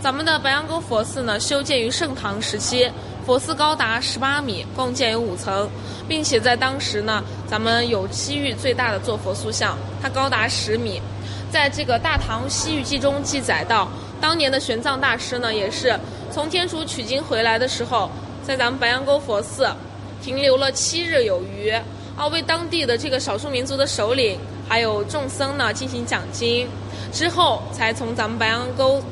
[0.00, 2.90] 咱们的白羊沟佛寺呢，修建于盛唐时期，
[3.24, 5.68] 佛寺高达十八米，共建有五层，
[6.08, 11.00] 并且在当时呢，咱们有西域最大的坐佛塑像，它高达十米。
[11.50, 13.88] 在这个《大唐西域记》中记载到，
[14.20, 15.98] 当年的玄奘大师呢，也是
[16.30, 18.10] 从天竺取经回来的时候，
[18.42, 19.70] 在咱们白羊沟佛寺
[20.22, 21.70] 停留了七日有余。
[22.14, 26.68] 啊，为当地的这个少数民族的首领还有众僧呢进行讲经，
[27.10, 29.02] 之后才从咱们白羊沟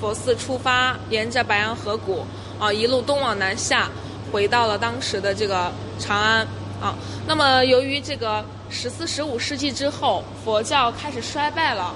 [0.00, 2.24] 佛寺出发，沿着白羊河谷
[2.58, 3.88] 啊一路东往南下，
[4.32, 6.46] 回到了当时的这个长安
[6.80, 6.94] 啊。
[7.26, 11.94] 那么由于这个十四、十五世纪之后，佛教开始衰败了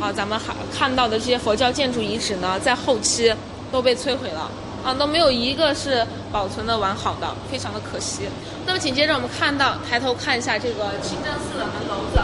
[0.00, 3.34] 啊，咱们还看到的这些佛教建筑遗址呢，在后期
[3.72, 4.50] 都被摧毁了。
[4.84, 8.28] 啊，都没有一个是保存的完好的，非常的可惜。
[8.66, 12.20] 那么紧接着我们看到，抬头看一下这个清真寺的门楼子，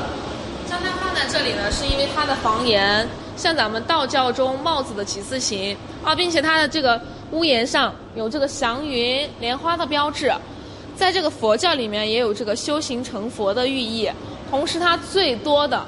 [0.68, 7.00] 将它放在这里呢，是因为它的房檐像咱们道教中帽子的几字形啊，并且它的这个
[7.32, 10.32] 屋檐上有这个祥云莲花的标志，
[10.96, 14.10] 在这个佛教里面也有这个修行成佛的寓意。
[14.50, 15.84] 同时，它最多的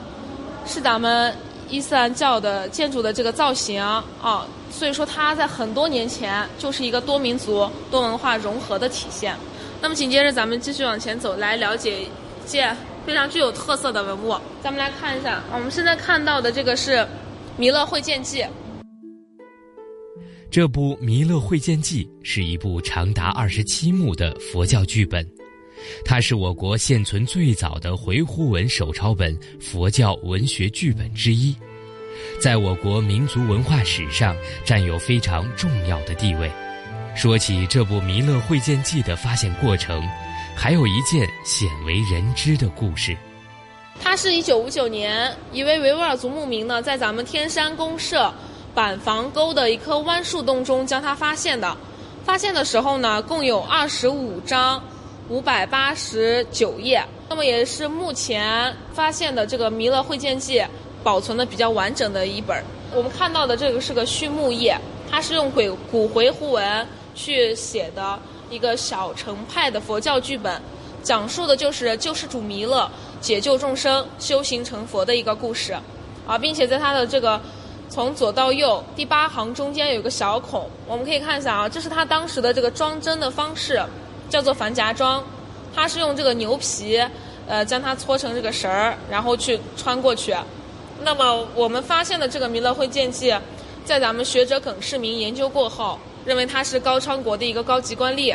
[0.65, 1.35] 是咱们
[1.69, 4.47] 伊斯兰教的建筑的这个造型啊。
[4.71, 9.37] 所以说，它在很多年前就是一个多民族、多文化融合的体现。
[9.81, 12.09] 那么紧接着，咱们继续往前走，来了解一
[12.47, 12.75] 件
[13.05, 14.35] 非常具有特色的文物。
[14.63, 16.99] 咱们来看一下，我们现在看到的这个是
[17.57, 18.43] 《弥勒会见记》。
[20.53, 25.27] 这部《弥勒会见记》是一部长达二十七幕的佛教剧本，
[26.05, 31.57] 它是我国现存最早的回鹘文手抄本佛教文学剧本之一。
[32.39, 36.53] 在我国民族文化史上占有非常重要的地位。
[37.17, 40.07] 说起这部《弥勒会见记》的发现过程，
[40.55, 43.17] 还有一件鲜为人知的故事。
[43.99, 48.31] 它是一九五九年，一位维吾尔族牧民呢，在咱们天山公社
[48.75, 51.77] 板房沟的一棵弯树洞中将它发现的。
[52.25, 54.83] 发现的时候呢，共有二十五张
[55.29, 60.59] 五百八十九页，那么也是目前发现的这个《弥勒会见记》。
[61.05, 62.57] 保存的比较完整的一本，
[62.95, 64.79] 我们看到的这个是个序幕页，
[65.11, 68.17] 它是用鬼古回鹘文去写的
[68.49, 70.63] 一个小乘派的佛教剧本，
[71.03, 72.89] 讲述的就是救世主弥勒
[73.21, 75.77] 解救众生、修行成佛的一个故事，
[76.25, 77.41] 啊，并且在它的这个
[77.93, 83.85] 从左到右第八行中间有个小孔，我们可以看一下啊，这是他当时的这个装帧的方式，
[84.31, 85.23] 叫做繁夹装，
[85.75, 86.99] 它是用这个牛皮，
[87.47, 90.35] 呃，将它搓成这个绳儿，然后去穿过去。
[91.03, 93.37] 那么我们发现的这个弥勒会见记，
[93.85, 98.35] 在咱们学者耿世民研究过后，认为他是高昌国的一个高级官吏，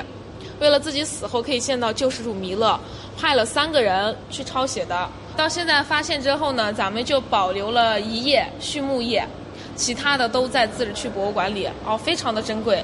[0.59, 2.79] 为了自己死后可以见到救世主弥勒，
[3.19, 5.09] 派了三个人去抄写的。
[5.35, 9.27] 到现在发现之后呢，咱们就保留了一页序幕页，
[9.77, 12.83] 其他的都在自治区博物馆里，哦，非常的珍贵。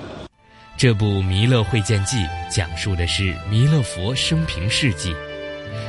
[0.78, 2.18] 这部《弥勒会见记》
[2.50, 5.14] 讲述的是弥勒佛生平事迹。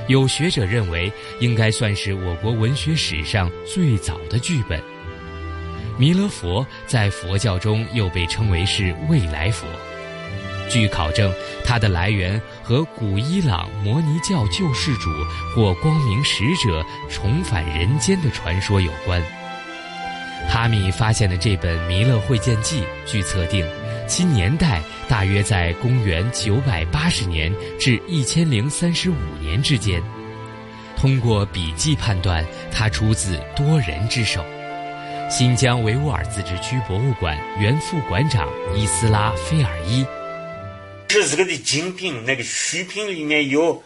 [0.09, 4.83] 有学者认为，应该算是我国文学史上最早的剧本。
[5.99, 9.67] 弥勒佛在佛教中又被称为是未来佛。
[10.69, 11.33] 据考证，
[11.65, 15.11] 它的来源和古伊朗摩尼教救世主
[15.55, 19.23] 或光明使者重返人间的传说有关。
[20.55, 23.69] 哈密发现的这本《弥勒会见记》，据测定。
[24.07, 30.01] 其年代大约在公元九百八十年至一千零三十五年之间。
[30.97, 34.45] 通过笔记判断，它出自多人之手。
[35.29, 40.07] 新疆维吾尔自治区博物馆原副馆长伊斯拉菲尔伊。
[41.09, 43.83] 这这个的精品，那个序品里面有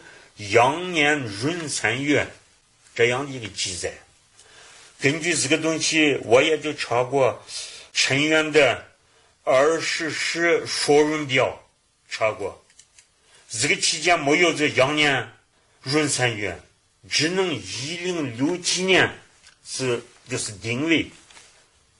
[0.51, 2.27] 羊年闰三月
[2.93, 3.91] 这样的一个记载。
[5.01, 7.41] 根据这个东西，我也就查过
[7.93, 8.85] 陈元的。
[9.45, 11.59] 二十世说闰表
[12.07, 12.63] 查过，
[13.49, 15.27] 这个期间没有这羊年
[15.85, 16.55] 闰三月，
[17.09, 19.09] 只能一零六七年
[19.65, 21.07] 是就是定位，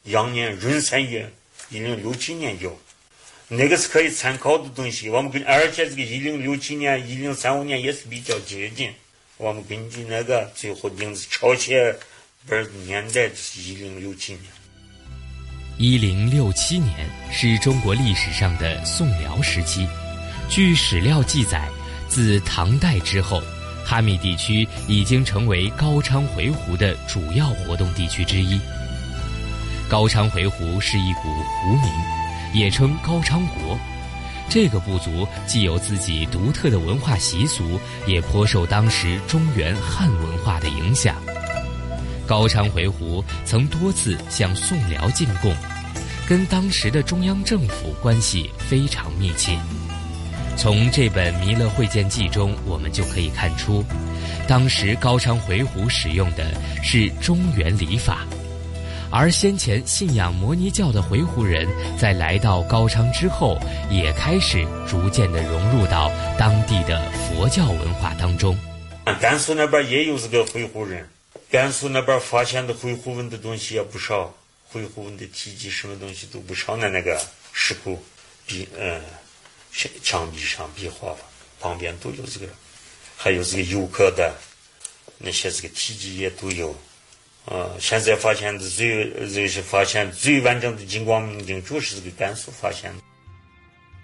[0.04, 1.32] 羊年闰三月，
[1.70, 2.80] 一零六七年有，
[3.48, 5.10] 那个是可以参考的东西。
[5.10, 8.94] 我们跟而且这个一零六七年、一零三五年也是比较接近。
[9.38, 11.98] 我们根据那个最后名字抄写
[12.48, 14.44] 而年代是一零六七年。
[15.78, 19.88] 一零六七年是中国历史上的宋辽时期，
[20.50, 21.68] 据史料记载，
[22.08, 23.42] 自唐代之后，
[23.86, 28.60] 哈密地区已经成为高昌回鹘的主要活动地区之一。
[29.90, 31.22] 高昌回鹘是一股
[31.62, 31.92] 胡民，
[32.54, 33.78] 也称高昌国。
[34.50, 41.22] 这个部族既有自己独特的文化习俗，也颇受当时中原汉文化的影响。
[42.30, 45.52] 高昌回鹘曾多次向宋辽进贡，
[46.28, 49.58] 跟当时的中央政府关系非常密切。
[50.56, 53.84] 从这本《弥勒会见记》中，我们就可以看出，
[54.48, 58.20] 当时高昌回鹘使用的是中原礼法。
[59.10, 63.58] 而先前信仰摩尼教的回鹘人，在来到高昌之后，
[63.90, 68.56] 也开始逐渐的融入到当地的佛教文化当中。
[69.20, 71.04] 甘肃那边也有这个回鹘人，
[71.50, 74.32] 甘肃那边发现的回鹘文的东西也不少，
[74.64, 77.20] 回鹘文的题记什么东西都不少的那个
[77.54, 78.00] 石窟
[78.46, 79.02] 壁，嗯，
[80.04, 81.16] 墙壁上壁画
[81.60, 82.48] 旁边都有这个，
[83.18, 84.36] 还有这个游客的
[85.18, 86.76] 那些这个题记也都有。
[87.46, 93.02] 呃，现在发现的最这是发现最完整的金光明经，就是这个甘肃发现的。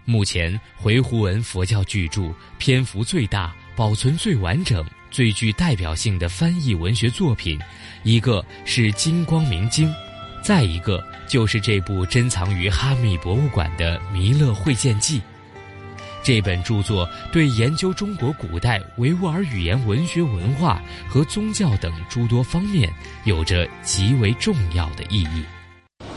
[0.03, 4.83] 目前回鹘文佛教巨著篇幅最大、保存最完整、
[5.15, 7.57] 最具代表性的翻译文学作品，
[8.03, 9.87] 一个是《金光明经》，
[10.43, 15.19] 再一个就是这部珍藏于哈密博物馆的《弥勒会见记》。
[16.21, 22.91] 这本著作对研究中国古代维吾尔语言文学文化和宗教等诸多方面
[23.23, 25.45] 有着极为重要的意义。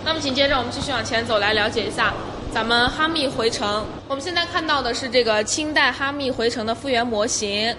[0.05, 2.13] 那么紧接着我们继续往前走，来了解一下
[2.53, 3.87] 咱们哈密回城。
[4.09, 7.73] 我们现在看到的是这个清代哈密回城的复原模型，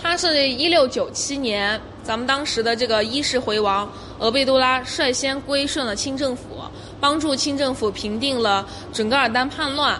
[0.00, 6.60] 他是一六九七年，咱们当时的这个伊势回王额贝都拉率先归顺了清政府，
[7.00, 9.98] 帮助清政府平定了准噶尔丹叛乱。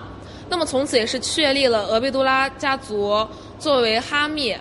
[0.49, 3.27] 那么从此也是确立了额贝都拉家族
[3.59, 4.55] 作为哈密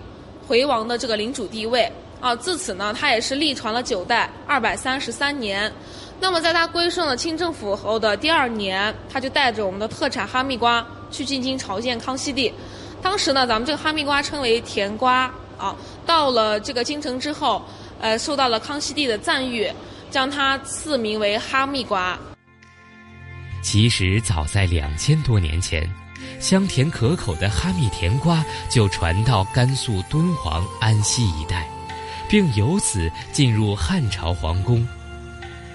[0.48, 2.34] 回王的这个领主地位啊。
[2.34, 5.70] 自此呢，他也是历传了九代，二百三十三年。
[6.18, 12.50] 那么在他归顺了清政府后的第二年，他就带着我们的特产哈密瓜去进京朝见康熙帝。
[13.04, 15.76] 当时呢，咱们这个哈密瓜称为甜瓜啊。
[16.06, 17.62] 到了这个京城之后，
[18.00, 19.70] 呃，受到了康熙帝的赞誉，
[20.10, 22.18] 将它赐名为哈密瓜。
[23.62, 25.86] 其实早在两千多年前，
[26.40, 31.68] 香甜可口的哈密甜瓜就传到甘肃敦煌、安西一带，
[32.26, 34.86] 并由此进入汉朝皇宫。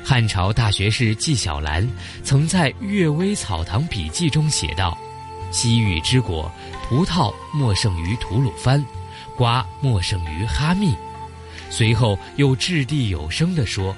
[0.04, 1.88] 汉朝大学士纪晓岚
[2.24, 4.98] 曾在《阅微草堂笔记》中写道
[5.52, 6.52] ：“西域之果，
[6.90, 8.84] 葡萄莫胜于吐鲁番，
[9.38, 10.96] 瓜莫胜于哈密。”
[11.70, 13.96] 随后又掷地有声地说：“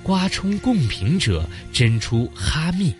[0.00, 2.94] 瓜充贡品者，真出哈密。”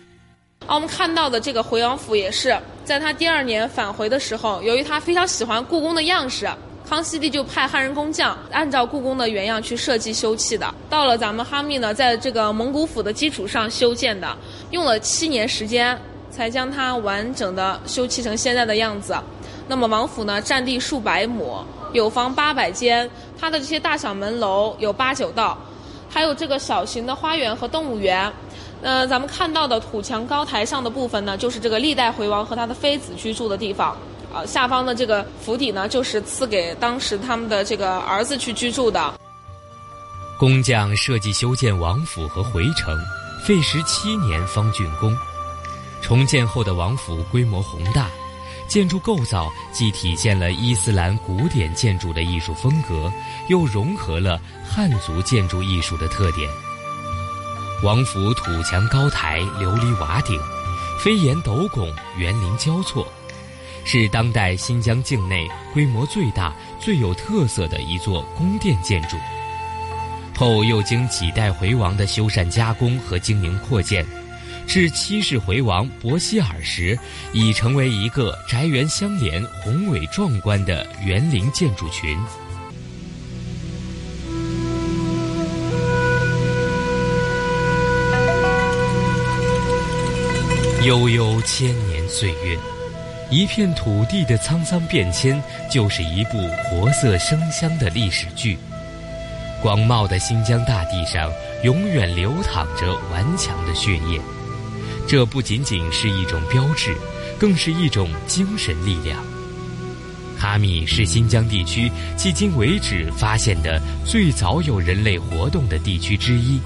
[0.67, 6.49] 啊，我们看到的这个回王府也是在他第二年返回的时候，由于他非常喜欢故宫的样式，
[6.87, 10.75] 康熙帝就派汉人工匠按照故宫的原样去设计修葺的。
[10.89, 14.37] 到了咱们哈密呢，在这个蒙古府的基础上修建的，
[14.71, 15.97] 用了七年时间
[16.31, 19.15] 才将它完整的修葺成现在的样子。
[19.67, 21.63] 那么王府呢，占地数百亩，
[21.93, 25.57] 有房八百间，它的这些大小门楼有八九道，
[26.09, 28.31] 还有这个小型的花园和动物园。
[28.81, 33.95] 呃，咱们看到的土墙高台上的部分呢，就是这个历代回王和他的妃子居住的地方。
[34.33, 39.13] 啊，下方的这个府邸呢，就是赐给当时他们的这个儿子去居住的。
[40.39, 42.97] 工匠设计修建王府和回城，
[43.45, 45.15] 费时七年方竣工。
[46.01, 48.09] 重建后的王府规模宏大，
[48.67, 53.11] 建筑构造既体现了伊斯兰古典建筑的艺术风格，
[53.47, 56.49] 又融合了汉族建筑艺术的特点。
[57.83, 60.39] 王府土墙高台、琉璃瓦顶、
[60.99, 63.07] 飞檐斗拱、园林交错，
[63.85, 69.17] 是当代新疆境内规模最大、最有特色的一座宫殿建筑。
[70.37, 74.03] 后又经几代回王的修缮加工和经营扩建，
[74.73, 76.97] 至七世回王伯希尔时，
[77.33, 82.17] 已成为一个宅园相连、宏伟壮观的园林建筑群。
[90.85, 92.57] 悠悠千年岁月，
[93.29, 98.57] 一片土地的沧桑变迁，就是一部活色生香的历史剧。
[99.61, 101.29] 广袤的新疆大地上，
[101.61, 104.21] 永远流淌着顽强的血液。
[105.11, 106.95] 这不仅仅是一种标志，
[107.37, 109.21] 更是一种精神力量。
[110.39, 116.61] 哈密是新疆地区迄今为止发现的最早有人类活动的地区之一。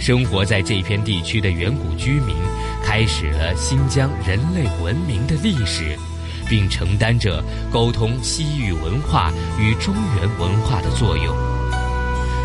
[0.00, 2.34] 生活在这片地区的远古居民，
[2.82, 5.96] 开始了新疆人类文明的历史，
[6.48, 11.57] 并承担着沟通西域文化与中原文化的作用。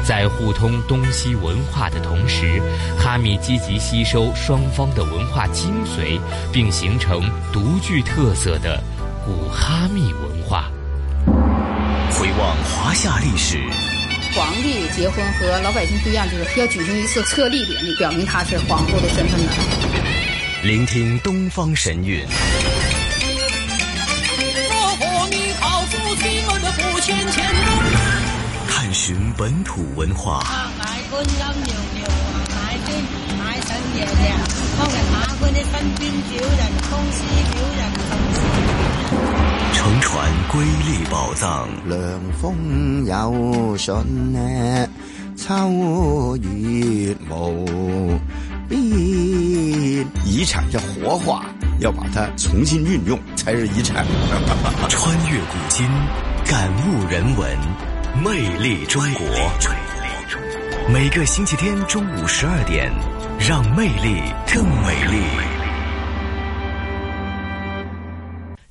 [0.06, 2.62] 在互通东西文化的同时，
[3.00, 6.20] 哈密积极吸收双方的文化精髓，
[6.52, 8.82] 并形成独具特色的。
[9.26, 10.70] 古哈密文化，
[12.12, 13.58] 回望华夏历史。
[14.36, 19.52] 皇帝结婚和老百姓不一样，就是要举行一次册立典礼，表明他是皇后的身份的。
[20.64, 22.26] 聆听东方神韵。
[28.84, 30.44] 探寻本土文化。
[39.72, 41.70] 乘船瑰丽宝藏。
[41.88, 43.94] 凉风有信
[44.34, 44.90] 呢，
[45.38, 48.20] 秋月无
[48.68, 48.82] 边。
[50.26, 51.46] 遗产要活化，
[51.80, 54.06] 要把它重新运用才是遗产。
[54.90, 55.88] 穿越古今，
[56.44, 57.58] 感悟人文，
[58.22, 59.26] 魅力中国。
[60.94, 62.92] 每个星期天中午十二点，
[63.40, 64.22] 让魅力
[64.54, 65.24] 更美丽。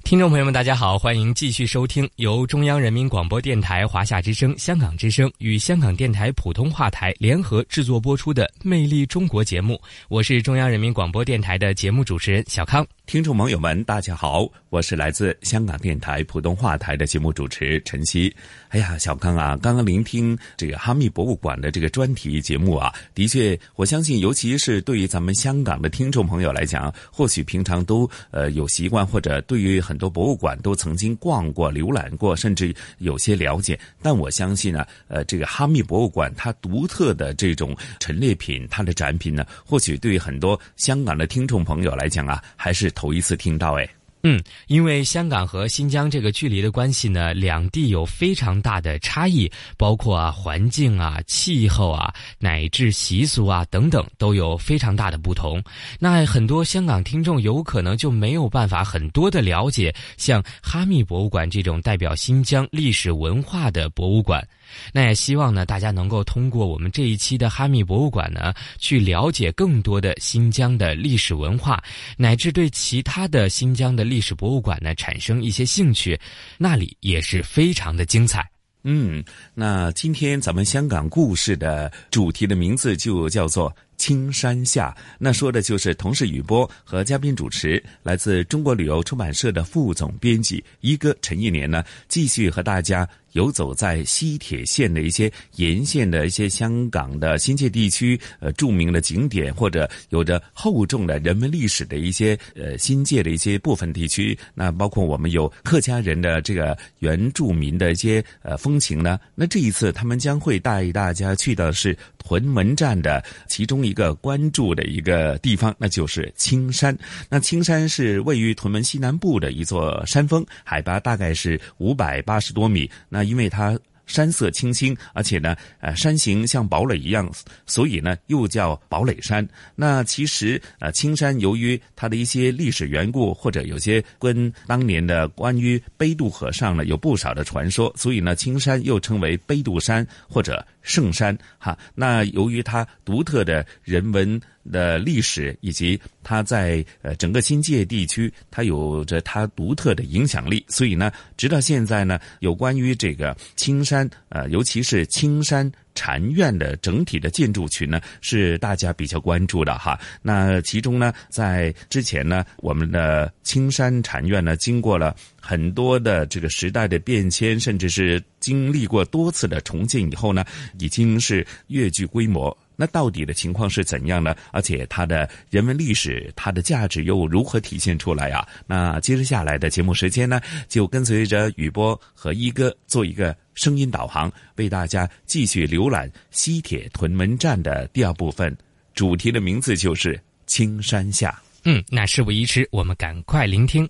[0.05, 9.80] 听众朋友们，大家好，欢迎继续收听由中央人民广播电台华夏之声、香港之声与香港电台普通话台联合制作播出的《魅力中国》节目。
[10.09, 12.86] 我是中央人民广播电台的节目主持人小康。
[13.05, 18.34] 听众朋友们，大家好，我是来自香港电台普通话台的节目主持陈曦。
[18.68, 33.78] 哎呀，小康啊，刚刚聆听这个哈密博物馆的这个专题节目啊，的确，我相信，尤其是对于咱们香港的听众朋友来讲，或许平常都呃有习惯，或者对于很多博物馆都曾经逛过、浏览过，甚至有些了解。
[34.00, 42.90] 但我相信呢，呃，这个哈密博物馆它独特的这种陈列品，它的展品呢，或许对于很多香港的听众朋友来讲啊，还是。
[42.93, 43.88] 头一次听到哎，
[44.22, 55.61] 嗯，因为香港和新疆这个距离的关系呢，两地有非常大的差异，包括啊环境啊、气候啊，乃至习俗啊等等，都有非常大的不同。
[55.99, 64.47] 那很多香港听众有可能就没有办法很多的了解像哈密博物馆这种代表新疆历史文化的博物馆。
[64.92, 71.82] 那也希望呢，大家能够通过我们这一期的哈密博物馆呢，去了解更多的新疆的历史文化，
[72.16, 76.18] 乃至对其他的新疆的历史博物馆呢产生一些兴趣，
[76.58, 78.48] 那里也是非常的精彩。
[78.84, 79.22] 嗯，
[79.54, 83.74] 那今天咱们香港故事的主题的名字就叫做。
[84.03, 113.91] 青山下，那说的就是同事雨波和嘉宾主持，来自中国旅游出版社的副总编辑一哥陈一年呢，继续和大家游走在西铁线的一些沿线的一些香港的新界地区，呃，著名的景点或者有着厚重的人文历史的一些呃新界的一些部分地区，那包括我们有客家人的这个原住民的一些呃风情呢，那这一次他们将会带大家去的是屯门站的其中一。
[113.93, 116.97] 一个关注的一个地方，那就是青山。
[117.28, 122.90] 那青山是位于屯门西南部的一座山峰，海拔大概是五百八十多米。
[123.11, 123.78] 那因为它。
[124.05, 127.30] 山色清新，而且呢，呃，山形像堡垒一样，
[127.66, 129.49] 所以呢，又叫堡垒山。
[129.76, 141.37] 那其实，呃，青山由于它的一些历史缘故，或者有些跟当年的关于杯渡河上呢有不少的传说，所以呢，青山又称为杯渡山或者圣山。
[141.59, 144.41] 哈，那由于它独特的人文。
[144.70, 159.99] 的历史以及它在呃整个新界地区，它有着它独特的影响力，所以呢，直到现在呢，有关于这个青山呃，尤其是青山禅院的整体的建筑群呢，是大家比较关注的哈。
[160.22, 170.45] 那其中呢，在之前呢，我们的青山禅院呢，经过了很多的这个时代的变迁，甚至是经历过多次的重建以后呢，
[170.78, 172.57] 已经是越具规模。
[172.83, 174.35] 那到底的情况是怎样呢？
[174.51, 178.45] 而且它的人文历史，它的价值又如何体现出来啊？
[178.66, 188.53] 那接着下来的节目时间呢，就跟随着雨波和一哥做一个声音导航，为大家继续浏览西铁屯门站的第二部分。
[188.97, 191.41] 主题的名字就是青山下。
[191.62, 193.89] 嗯，那事不宜迟，我们赶快聆听。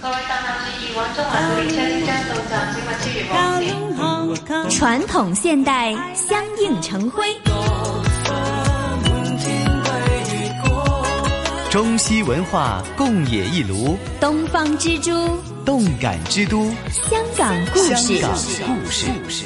[0.00, 4.70] 各位乘客注意，往中环列车即将到站，请勿超越黄线。
[4.70, 7.22] 传统现代相映成辉，
[11.74, 15.10] 中西文化共冶一炉，东方之珠，
[15.64, 17.96] 动感之都，香港故事。
[17.96, 19.44] 香港故事。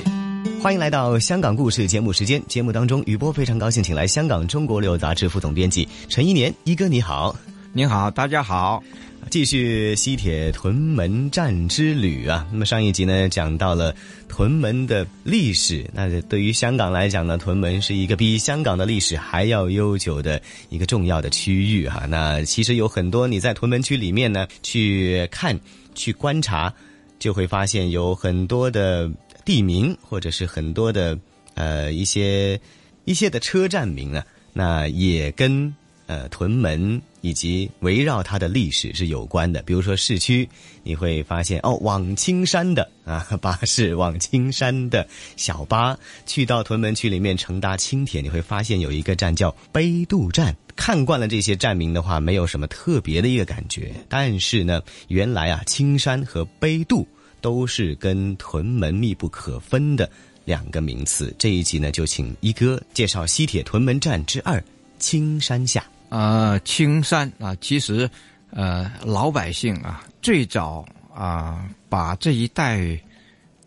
[0.61, 2.43] 欢迎来到香港故事节目时间。
[2.47, 7.35] 节目当中，余波非常高兴，请来香港《中国旅游杂志》副总编辑陈一年一哥，你好，
[7.73, 8.83] 你好，大家好。
[9.31, 12.47] 继续西铁屯门站之旅啊。
[12.51, 13.95] 那么上一集呢，讲到了
[14.27, 15.85] 屯门的历史。
[15.93, 20.41] 那对于香港来讲呢，屯门是一个比香港的历史还要悠久的
[20.71, 22.07] 一个重要的区域哈。
[22.07, 25.59] 那其实有很多你在屯门区里面呢去看、
[25.95, 26.73] 去观察，
[27.19, 29.11] 就会发现有很多的
[29.45, 31.19] 地名，或者是很多的
[31.55, 32.59] 呃一些
[33.05, 35.75] 一些的车站名啊，那也跟
[36.07, 37.03] 呃屯门。
[37.21, 40.49] 以及围绕它的历史是有关的，比如说市区，
[40.83, 45.07] 你会发现哦，往青山的啊巴士，往青山的
[45.37, 50.57] 小巴，去到屯门区里面乘搭轻铁，你会发现有一个站叫杯渡站。
[50.77, 53.93] 看惯了这些站名的话，没有什么特别的一个感觉。
[54.09, 57.05] 但是呢，原来啊，青山和杯渡
[57.41, 60.09] 都是跟屯门密不可分的
[60.45, 61.35] 两个名词。
[61.37, 64.63] 这一集呢，就请一哥介绍西铁屯门站之二
[65.01, 65.85] 青山下。
[66.11, 68.09] 呃，青山啊，其实，
[68.51, 70.85] 呃，老百姓啊，最早
[71.15, 72.99] 啊，把这一带，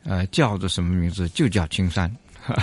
[0.03, 1.29] 呃，叫做什么名字？
[1.29, 2.11] 就叫青山，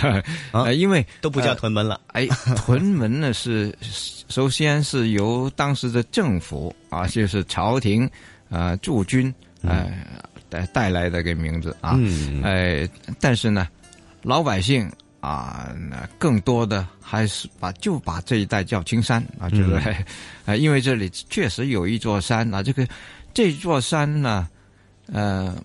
[0.51, 1.99] 呃，因为都不叫屯门了。
[2.07, 2.27] 哎，
[2.57, 8.09] 屯门呢是，首先是由当时的政府啊， 就是朝廷
[8.49, 9.89] 啊驻军呃
[10.49, 11.97] 带带来的个名字啊，
[12.43, 12.87] 哎，
[13.21, 13.67] 但是呢，
[14.23, 14.91] 老百姓。
[15.19, 19.95] 啊，那更多的还是把就把这一带叫青山啊，就是，
[20.45, 22.87] 呃， 因为这里确实有一座山啊，这个
[23.33, 24.47] 这座山呢，
[25.07, 25.55] 呃，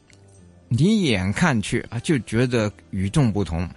[0.68, 3.68] 你眼看去啊就觉得与众不同，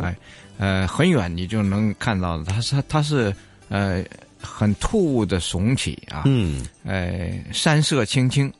[0.00, 0.16] 哎，
[0.58, 3.34] 呃，很远你就能看到它是它是
[3.68, 4.04] 呃
[4.40, 8.52] 很突兀的耸起啊，嗯，呃，山色青青，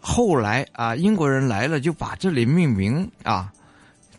[0.00, 3.52] 后来啊英国人来了就把这里命名啊，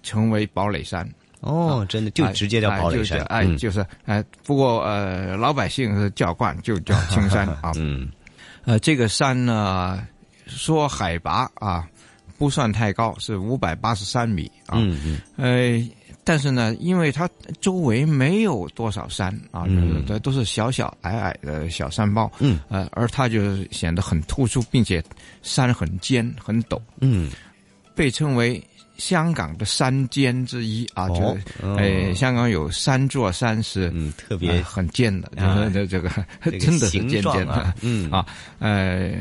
[0.04, 1.06] 成为堡垒山。
[1.42, 7.72] 哦，真的就直接叫宝垒山，哎，就是哎，不过呃，老百姓是叫惯，就叫青山 啊。
[7.76, 8.10] 嗯，
[8.66, 10.06] 呃，这个山呢，
[10.48, 11.88] 说海拔啊
[12.40, 14.80] 不算太高，是五百八十三米啊。
[14.80, 15.22] 嗯嗯。
[15.38, 15.90] 呃，
[16.24, 17.30] 但是呢，因为它
[17.62, 19.64] 周围没有多少山啊，
[20.08, 22.32] 都都是小小矮矮的小山包。
[22.40, 22.60] 嗯。
[22.68, 25.04] 呃，而它就显得很突出，并且
[25.44, 26.82] 山很尖很陡。
[27.00, 27.30] 嗯。
[27.94, 28.62] 被称为。
[28.98, 31.42] 香港的山尖之一啊，就是
[31.78, 35.32] 诶，香港有三座山是特别很尖的，
[35.74, 36.10] 这这个
[36.60, 38.10] 真的是尖尖的，嗯。
[38.12, 38.26] 啊，
[38.60, 39.12] 呃，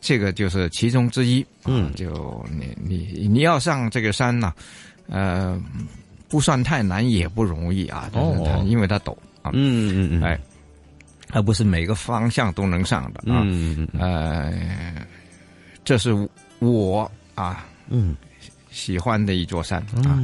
[0.00, 4.52] 这个就是其中之一，嗯，就你你你要上这个山呢，
[5.08, 5.58] 呃，
[6.28, 10.38] 不算太难，也不容易啊，哦，因为它陡啊，嗯嗯嗯，哎，
[11.32, 14.00] 而不是每个方向都能上的啊，嗯嗯。
[14.00, 15.06] 呃，
[15.82, 16.12] 这是
[16.58, 18.14] 我啊，嗯。
[18.74, 20.20] 喜欢的一座山啊，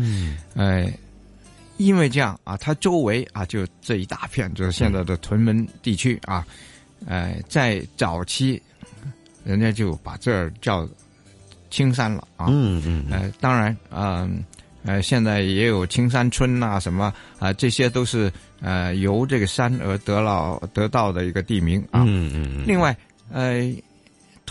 [0.57, 0.93] 哎，
[1.77, 6.45] 因为这样啊，它周围啊就这一大片，就是现在的屯门地区啊，
[7.07, 8.61] 哎，在早期，
[9.45, 10.87] 人家就把这儿叫
[11.71, 14.29] 青山了啊，嗯嗯，呃，当然啊，
[14.85, 18.31] 呃，现在也有青山村啊，什么啊，这些都是
[18.61, 22.95] 呃由这个山而得到得到的一个地名啊，嗯嗯，另外
[23.33, 23.73] 呃。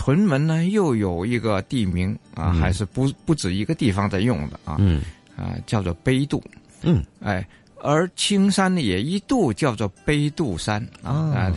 [0.00, 5.02] 屯门呢，又有一个地名啊，还是不不止一个地方在用的啊，嗯，
[5.36, 6.42] 啊，叫做杯渡，
[6.80, 7.46] 嗯，哎，
[7.82, 11.52] 而青山呢，也一度叫做杯渡山啊，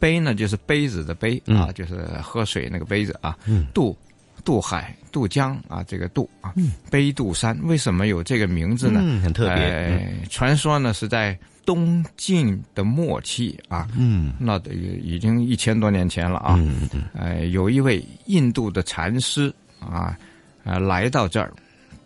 [0.00, 3.38] 杯呢就是杯子的杯啊，就是喝水那个杯子啊，
[3.72, 3.96] 渡
[4.44, 6.52] 渡海渡江啊，这个渡啊，
[6.90, 7.56] 杯渡山。
[7.62, 8.98] 为什么有这个名字呢？
[9.22, 11.38] 很特别，传说呢是在。
[11.66, 20.16] 东晋的末期啊，嗯，那得已经一千多年前了啊，嗯嗯，呃，有一位印度的禅师啊，
[20.62, 21.52] 呃，来到这儿，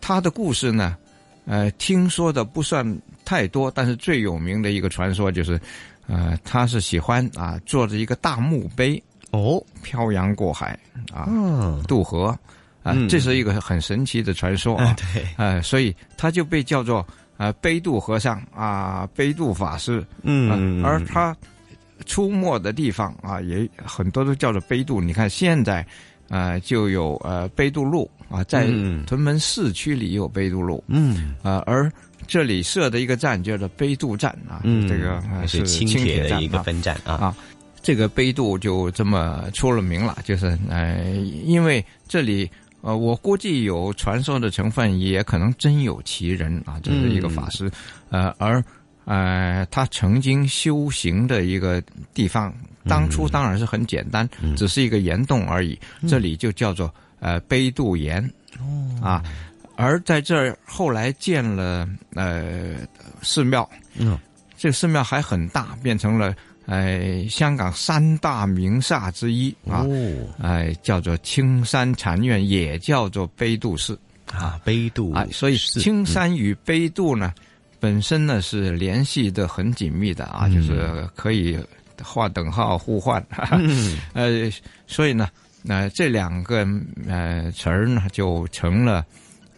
[0.00, 0.96] 他的故事呢，
[1.44, 5.60] 呃，听说的不算太多，但是最有名的一个传说就是，
[6.06, 9.00] 呃，他是喜欢啊，坐着一个大墓碑
[9.30, 10.76] 哦，漂洋过海
[11.12, 11.28] 啊，
[11.86, 12.36] 渡河
[12.82, 17.06] 啊，这是一个很神奇的传说啊， 对，呃，所以他就被叫做。
[17.40, 21.34] 啊，杯渡和尚啊，杯渡法师，嗯，而他
[22.04, 25.00] 出没的地方啊，也很多都叫做杯渡。
[25.00, 25.86] 你看现在，
[26.28, 28.66] 呃，就有呃杯渡路啊，在
[29.06, 31.90] 屯门市区里有杯渡路，嗯，啊，而
[32.26, 37.36] 这里设的一个站叫做杯渡站啊，这个是轻铁的一个分站啊，啊，
[37.80, 41.10] 这个杯渡就这么出了名了，就是呃，
[41.42, 42.50] 因为这里
[42.82, 47.70] 呃，我估计有传说的成分，也可能真有其人啊，这是一个法师，
[48.08, 48.62] 呃，而
[49.04, 51.82] 呃，他曾经修行的一个
[52.14, 52.54] 地方，
[52.86, 55.78] 当初当然是很简单，只是一个岩洞而已，
[56.08, 58.22] 这里就叫做呃杯渡岩，
[59.02, 59.22] 啊，
[59.76, 62.76] 而在这儿后来建了呃
[63.20, 64.18] 寺庙，嗯，
[64.56, 66.34] 这个寺庙还很大，变成了。
[66.70, 69.84] 哎，香港三大名刹之一啊，
[70.40, 73.98] 哎，叫做青山禅院，也叫做悲渡寺。
[74.32, 77.34] 啊，悲渡啊，所以青山与悲渡呢，
[77.80, 81.58] 本身呢是联系的很紧密的啊，就是可以
[82.00, 83.20] 画等号互换，
[84.14, 84.48] 呃，
[84.86, 85.28] 所以呢，
[85.62, 86.64] 那这两个
[87.08, 89.04] 呃词儿呢，就成了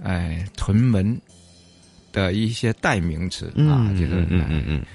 [0.02, 1.20] 哎屯门
[2.10, 4.86] 的一些代名词啊，就是嗯嗯嗯，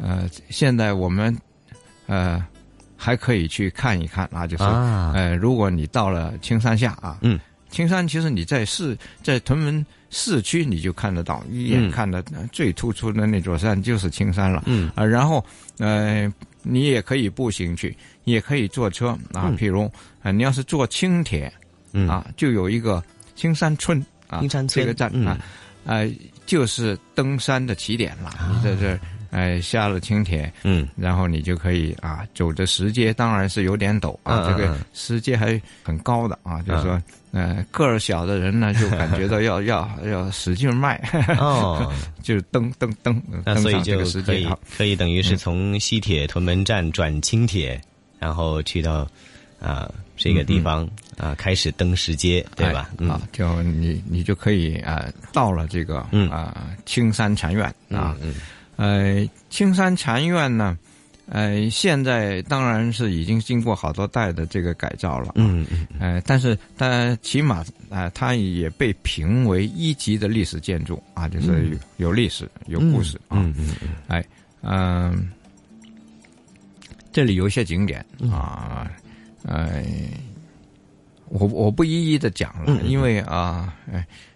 [0.00, 1.36] 呃，现在我们。
[2.06, 2.44] 呃，
[2.96, 7.38] 还可以去看一看啊，就是呃，如果你到了青山下啊，嗯，
[7.70, 15.44] 青山其实你在市在屯门市区你就看得到，一眼看的最突出的那座山就是青山了，嗯啊，然后
[15.78, 16.32] 呃，
[16.62, 19.90] 你也可以步行去，也可以坐车啊，譬如
[20.22, 21.52] 啊，你要是坐轻铁，
[22.08, 23.02] 啊，就有一个
[23.34, 23.98] 青山村
[24.28, 25.38] 啊，青山村这个站啊，
[25.84, 26.10] 呃，
[26.46, 28.98] 就是登山的起点了，你在这。
[29.34, 40.96] 哎，下了青铁，嗯，然后你就可以啊，走着石阶，当然是有点陡啊，这个石阶还很高的啊，就是说，呃，个儿小的人呢，就感觉到要要要使劲迈，
[41.40, 47.80] 哦， 就蹬蹬蹬，那所以就可以可以等于是从西铁屯门站转青铁，
[48.20, 49.04] 然后去到
[49.60, 52.88] 啊这个地方啊开始登石阶，对吧？
[53.08, 58.16] 啊，就你你就可以啊到了这个啊青山禅院啊。
[58.76, 60.76] 呃，青山禅院呢，
[61.26, 74.24] 呃，现在当然是已经经过好多代的这个改造了，嗯嗯，呃，但是但起码啊，它也被评为一级的历史建筑啊，就是有有历史、有故事啊，嗯嗯嗯，哎，
[74.62, 75.30] 嗯，
[77.12, 78.90] 这里有一些景点啊，
[79.44, 79.82] 呃，
[81.28, 83.72] 我我不一一的讲了，因为啊，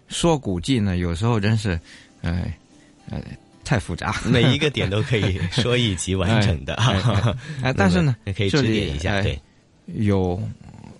[0.07, 1.79] 说古迹呢，有时候真是，
[2.21, 2.57] 哎，
[3.09, 3.21] 呃。
[3.69, 6.73] 太复杂， 每一个点都可以说一集完整的。
[7.61, 9.21] 哎，但是呢，可以指点一下。
[9.21, 9.39] 对，
[9.93, 10.41] 有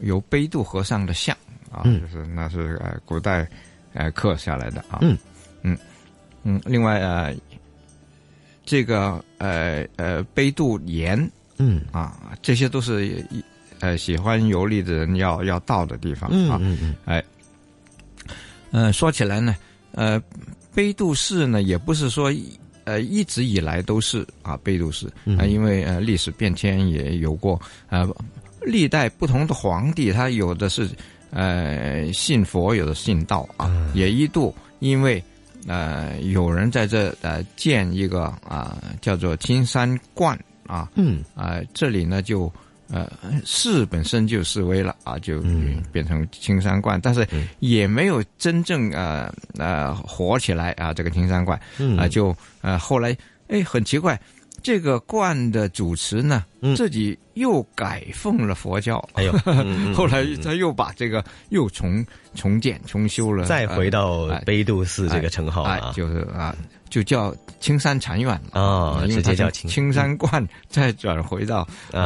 [0.01, 1.35] 有杯渡和尚的像
[1.71, 3.49] 啊，就是那是呃古代
[3.93, 4.99] 呃刻下来的啊。
[5.01, 5.17] 嗯
[5.63, 5.75] 嗯
[6.43, 6.61] 嗯。
[6.63, 7.35] 另外呃，
[8.63, 11.17] 这个呃呃杯渡岩，
[11.57, 13.25] 嗯啊，这些都是
[13.79, 16.59] 呃喜欢游历的人要要到的地方啊。
[16.61, 16.95] 嗯嗯。
[17.05, 17.23] 哎，
[18.69, 19.55] 嗯，说起来呢，
[19.93, 20.21] 呃。
[20.71, 22.31] 杯渡寺呢，也不是说
[22.89, 28.07] 呃一直以来都是啊杯渡寺啊，因为呃历史变迁也有过呃，
[28.61, 30.89] 历代不同的皇帝，他有的是
[31.29, 35.23] 呃信佛，有的信道啊，也一度因为
[35.67, 40.35] 呃有人在这呃建一个啊叫做青山观
[40.65, 42.51] 啊，嗯啊这里呢就。
[42.91, 43.07] 呃，
[43.45, 45.41] 是本身就示威了啊，就
[45.91, 47.27] 变成青山观，但是
[47.59, 50.93] 也没有真正呃呃火起来啊。
[50.93, 51.59] 这个青山观
[51.97, 53.15] 啊，就呃后来
[53.47, 54.19] 哎很奇怪，
[54.61, 56.45] 这个观的主持呢
[56.75, 59.31] 自己又改奉了佛教，哎呦，
[59.93, 62.05] 后来他又把这个又重
[62.35, 66.55] 重建重修了，再回到悲渡寺这个称号啊，就是啊。
[66.89, 71.63] 就叫青山禅院啊，直接叫青山观，再转回到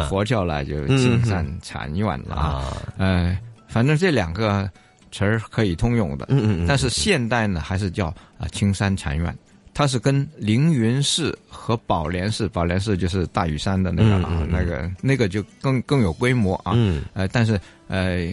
[0.10, 2.78] 佛教来就青山禅院了啊。
[2.98, 3.40] 呃，
[3.70, 4.70] 反正这两个
[5.10, 6.26] 词儿可以通用的。
[6.28, 6.66] 嗯嗯。
[6.68, 9.34] 但是现代呢，还是叫啊青山禅院。
[9.74, 16.74] 它是跟凌云寺和宝莲寺，宝莲寺就是大屿山的那个啊，那个那个就更更有规模啊。
[16.76, 17.04] 嗯。
[17.14, 18.28] 呃，但是呃。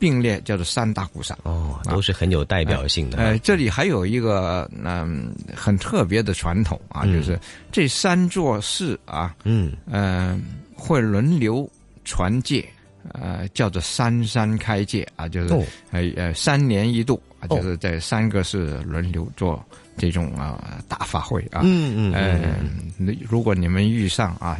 [0.00, 3.18] 并列叫做三大古刹哦，都是很有代表性的。
[3.18, 7.36] 呃，这里还有一个嗯很特别的传统啊，就是
[7.72, 10.40] 这三座寺啊，嗯嗯
[10.72, 11.68] 会轮流
[12.04, 12.64] 传戒，
[13.12, 15.52] 呃叫做三山开界啊，就是
[15.90, 19.60] 呃呃三年一度啊，就是在三个寺轮流做
[19.98, 24.58] 这种啊大法会啊，嗯嗯呃，如果你们遇上啊。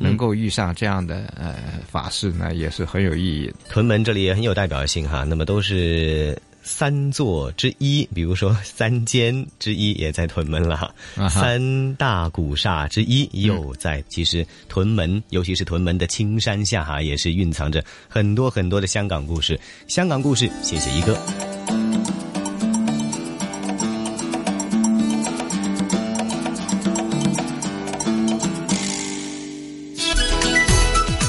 [0.00, 1.56] 能够遇上这样的呃
[1.90, 3.52] 法事呢，也是很有意义。
[3.68, 10.94] 屯门这里也很有代表性哈，那么都是三座之一，比如说三间之一也在屯门了，
[11.28, 14.00] 三大古刹之一又在。
[14.08, 19.58] 其实屯门，尤其是屯门的青山下哈，也是蕴藏着很多很多的香港故事。
[19.88, 21.18] 香港故事，谢谢一哥。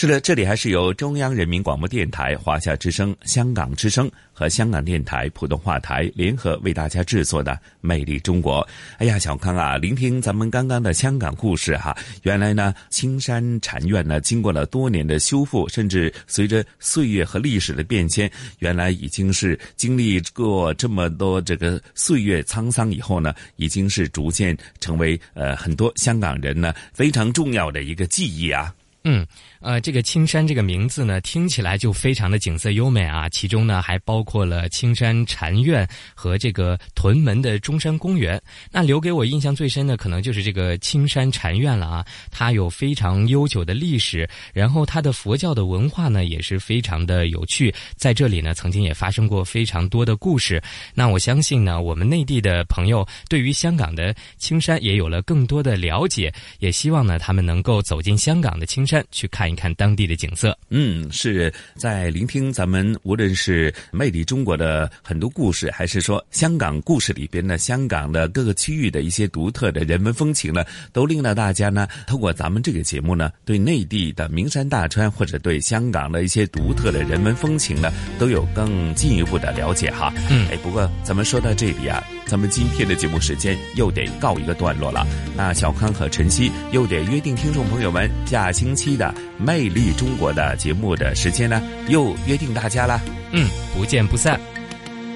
[0.00, 8.62] 是的，这里还是由中央人民广播电台、华夏之声、香港之声和香港电台普通话台联合为大家制作的《魅力中国》。
[8.96, 18.30] 哎呀，小康啊，聆听咱们刚刚的香港故事哈，原来呢，青山禅院呢，经过了多年的修复，甚至随着岁月和历史的变迁，
[18.60, 28.74] 原来已经是经历过这么多这个岁月沧桑以后呢，已经是逐渐成为呃很多香港人呢非常重要的一个记忆啊。
[29.04, 29.26] 嗯。
[29.62, 33.28] 呃，这个青山这个名字呢，听起来就非常的景色优美啊。
[33.28, 38.40] 其中呢，还包括了青山禅院和这个屯门的中山公园。
[38.72, 42.06] 那留给我印象最深的，可能就是这个青山禅院了啊。
[42.30, 47.74] 它有非常悠久的历史，然后它的佛教的文化呢，也是非常的有趣。
[47.96, 50.62] 在这里呢，曾经也发生过非常多的故事。
[50.94, 59.50] 那我相信呢，我们内地的朋友对于香港的青山也有了更多的了解，也希望呢，他们能够走进香港的青山山去看。
[59.50, 80.14] 一看当地的景色，嗯，是在聆听咱们无论是魅力中国的很多故事，还是说香港故事里边的香港的各个区域的一些独特的人文风情呢，都令到大家呢，通过咱们这个节目呢，对内地的名山大川或者对香港的一些独特的人文风情呢，都有更进一步的了解哈。
[80.48, 85.04] 哎，不过咱们说到这里啊，咱们今天的节目时间又得告一个段落了。
[85.36, 89.12] 那小康和晨曦又得约定听众朋友们，下星期的。
[89.36, 93.00] 魅力中国的节目的时间呢，又约定大家了。
[93.32, 94.38] 嗯，不见不散。